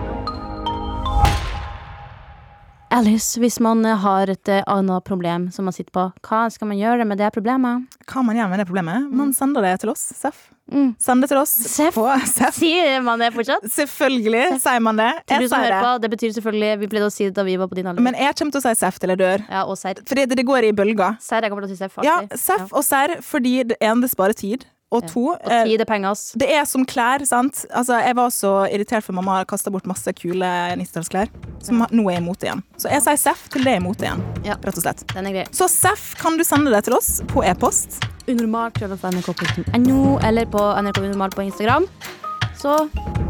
Alice, 2.90 3.36
hvis 3.40 3.58
man 3.60 3.84
eh, 3.84 3.98
har 4.00 4.30
et 4.32 4.48
eh, 4.48 4.62
annet 4.66 5.04
problem 5.04 5.50
som 5.52 5.66
man 5.68 5.74
sitter 5.76 5.92
på, 5.92 6.06
hva 6.24 6.46
skal 6.52 6.70
man 6.70 6.78
gjøre 6.80 7.04
med 7.04 7.20
det 7.20 7.28
problemet? 7.34 7.84
Hva 8.08 8.22
man 8.24 8.38
gjør 8.38 8.48
med 8.48 8.62
det 8.62 8.64
problemet? 8.70 9.10
Man 9.12 9.34
sender 9.36 9.66
det 9.66 9.74
til 9.82 9.92
oss, 9.92 10.06
Seff. 10.16 10.46
Mm. 10.72 10.90
Send 11.00 11.24
det 11.24 11.30
til 11.30 11.38
oss 11.40 11.52
Sef. 11.68 11.94
på 11.96 12.04
Seff. 12.28 12.56
Sier 12.60 13.00
man 13.04 13.20
det 13.20 13.28
fortsatt? 13.36 13.64
Selvfølgelig 13.72 14.58
sier 14.64 14.80
man 14.84 14.98
det. 15.00 15.10
Jeg 15.32 15.48
sier 15.52 15.68
det. 15.72 15.82
på, 15.84 15.92
det 16.04 16.10
betyr 16.12 16.34
selvfølgelig 16.36 16.72
Vi 16.82 16.88
pleide 16.92 17.08
å 17.08 17.12
si 17.12 17.28
det 17.28 17.36
da 17.38 17.44
vi 17.46 17.54
var 17.60 17.70
på 17.70 17.78
din 17.78 17.88
alder. 17.88 18.04
Men 18.04 18.16
jeg 18.20 18.36
kommer 18.40 18.56
til 18.56 18.60
å 18.60 18.66
si 18.66 18.74
Seff 18.80 19.00
til 19.00 19.12
jeg 19.14 19.20
dør. 19.20 19.44
ja, 19.48 19.62
og 19.68 19.76
serr. 19.80 20.02
Fordi 20.08 20.26
det, 20.28 20.40
det 20.40 20.48
går 20.48 20.68
i 20.68 20.74
bølger. 20.76 21.16
Serr, 21.24 21.44
jeg 21.44 21.52
kommer 21.52 21.64
til 21.68 21.72
å 21.72 21.76
si 21.76 21.80
Seff. 21.84 22.00
Ja, 22.04 22.18
Seff 22.36 22.66
ja. 22.66 22.72
og 22.72 22.84
serr 22.88 23.16
fordi 23.24 23.54
det 23.72 23.80
ene 23.84 24.04
det 24.04 24.12
sparer 24.12 24.36
tid. 24.36 24.64
Og 24.90 25.04
to 25.10 25.22
Og 25.34 25.50
eh, 25.52 25.64
tid 25.68 25.80
er 25.80 25.84
penger, 25.84 26.10
ass. 26.16 26.32
Det 26.40 26.48
er 26.48 26.64
som 26.64 26.84
klær, 26.88 27.20
sant? 27.28 27.66
Altså, 27.76 27.98
jeg 28.00 28.16
var 28.16 28.30
så 28.32 28.52
irritert 28.72 29.04
for 29.04 29.12
mamma 29.12 29.42
kasta 29.44 29.68
bort 29.70 29.84
masse 29.90 30.12
kule 30.16 30.48
90-tallsklær, 30.80 31.28
som 31.62 31.82
nå 31.92 32.06
er 32.10 32.22
imot 32.22 32.40
igjen. 32.46 32.62
Så 32.80 32.88
jeg 32.88 33.04
sier 33.04 33.16
Seff 33.20 33.48
til 33.52 33.64
det 33.68 33.74
er 33.74 33.82
imot 33.82 34.00
igjen, 34.00 34.22
Ja. 34.46 34.56
rett 34.64 34.78
og 34.80 34.82
slett. 34.86 35.04
Den 35.12 35.26
er 35.28 35.32
grei. 35.36 35.46
Så 35.52 35.68
Seff 35.68 36.14
kan 36.20 36.38
du 36.40 36.44
sende 36.44 36.72
det 36.72 36.84
til 36.88 36.94
oss 36.96 37.20
på 37.28 37.44
e-post. 37.44 38.00
unormalt.nrk.no 38.28 40.18
eller 40.24 40.46
på 40.46 40.64
nrkunormal 40.82 41.30
på 41.36 41.42
Instagram. 41.48 41.86
Så 42.58 42.88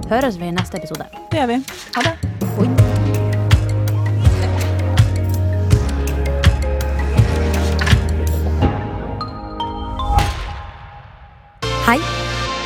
høres 0.08 0.38
vi 0.38 0.46
i 0.48 0.52
neste 0.54 0.78
episode. 0.78 1.06
Det 1.30 1.42
gjør 1.42 1.46
vi. 1.56 1.62
Ha 1.98 2.02
det. 2.06 2.87
Hei, 11.88 12.02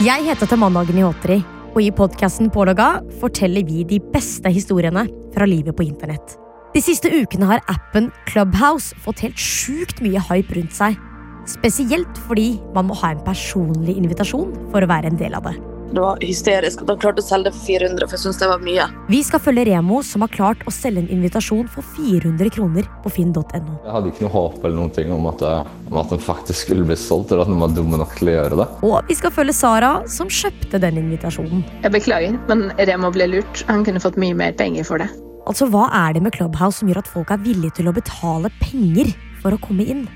jeg 0.03 0.25
heter 0.27 0.49
Tamanna 0.51 0.81
Agnihotri, 0.83 1.37
og 1.77 1.77
i 1.79 1.93
podkasten 1.95 2.49
Pålogga 2.51 2.89
forteller 3.21 3.63
vi 3.69 3.85
de 3.87 4.01
beste 4.11 4.51
historiene 4.51 5.05
fra 5.31 5.47
livet 5.47 5.77
på 5.79 5.85
internett. 5.87 6.35
De 6.75 6.83
siste 6.83 7.07
ukene 7.07 7.47
har 7.47 7.63
appen 7.71 8.09
Clubhouse 8.27 8.99
fått 9.05 9.23
helt 9.23 9.39
sjukt 9.39 10.03
mye 10.03 10.19
hype 10.27 10.59
rundt 10.59 10.75
seg. 10.75 10.99
Spesielt 11.47 12.19
fordi 12.27 12.57
man 12.75 12.91
må 12.91 12.99
ha 12.99 13.13
en 13.15 13.23
personlig 13.23 13.95
invitasjon 14.03 14.51
for 14.75 14.83
å 14.83 14.91
være 14.91 15.13
en 15.13 15.23
del 15.23 15.39
av 15.39 15.47
det. 15.47 15.55
Det 15.93 16.01
var 16.01 16.21
hysterisk 16.25 16.83
at 16.83 16.89
han 16.89 17.01
klarte 17.03 17.21
å 17.21 17.25
selge 17.27 17.51
det 17.51 17.53
for 17.53 17.67
400, 17.69 18.07
for 18.09 18.17
jeg 18.17 18.23
syns 18.23 18.39
det 18.41 18.49
var 18.49 18.63
mye. 18.65 18.87
Vi 19.13 19.19
skal 19.27 19.43
følge 19.45 19.67
Remo, 19.69 19.99
som 20.07 20.25
har 20.25 20.31
klart 20.33 20.63
å 20.65 20.73
selge 20.73 21.03
en 21.03 21.11
invitasjon 21.13 21.67
for 21.73 21.85
400 21.99 22.49
kroner 22.55 22.89
på 23.05 23.13
finn.no. 23.13 23.43
Jeg 23.53 23.93
hadde 23.93 24.13
ikke 24.13 24.25
noe 24.25 24.33
håp 24.33 24.57
eller 24.63 24.79
noen 24.79 24.95
ting 24.97 25.13
om 25.13 25.29
at, 25.29 25.45
om 25.91 25.99
at 26.01 26.15
den 26.15 26.23
faktisk 26.25 26.65
skulle 26.65 26.87
bli 26.89 26.97
solgt, 26.97 27.35
eller 27.35 27.45
at 27.45 27.53
den 27.53 27.61
var 27.61 27.75
dumme 27.77 28.01
nok 28.01 28.15
til 28.17 28.33
å 28.33 28.39
gjøre 28.39 28.61
det. 28.63 28.69
Og 28.89 29.11
vi 29.11 29.19
skal 29.19 29.35
følge 29.37 29.57
Sara, 29.59 29.93
som 30.09 30.33
kjøpte 30.33 30.81
den 30.81 31.03
invitasjonen. 31.03 31.67
Jeg 31.85 31.95
beklager, 31.99 32.41
men 32.49 32.65
Remo 32.81 33.13
ble 33.13 33.29
lurt. 33.35 33.67
Han 33.69 33.85
kunne 33.85 34.01
fått 34.01 34.17
mye 34.21 34.39
mer 34.39 34.57
penger 34.57 34.89
for 34.89 35.05
det. 35.05 35.11
Altså, 35.45 35.69
Hva 35.69 35.91
er 36.07 36.17
det 36.17 36.25
med 36.25 36.33
Clubhouse 36.39 36.81
som 36.81 36.89
gjør 36.89 37.03
at 37.03 37.13
folk 37.13 37.35
er 37.35 37.45
villige 37.45 37.83
til 37.83 37.93
å 37.93 37.97
betale 37.97 38.49
penger 38.63 39.13
for 39.45 39.53
å 39.53 39.61
komme 39.61 39.85
inn? 39.85 40.07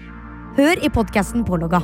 Hør 0.56 0.80
i 0.80 0.88
podkasten 0.88 1.45
Pålogga 1.45 1.83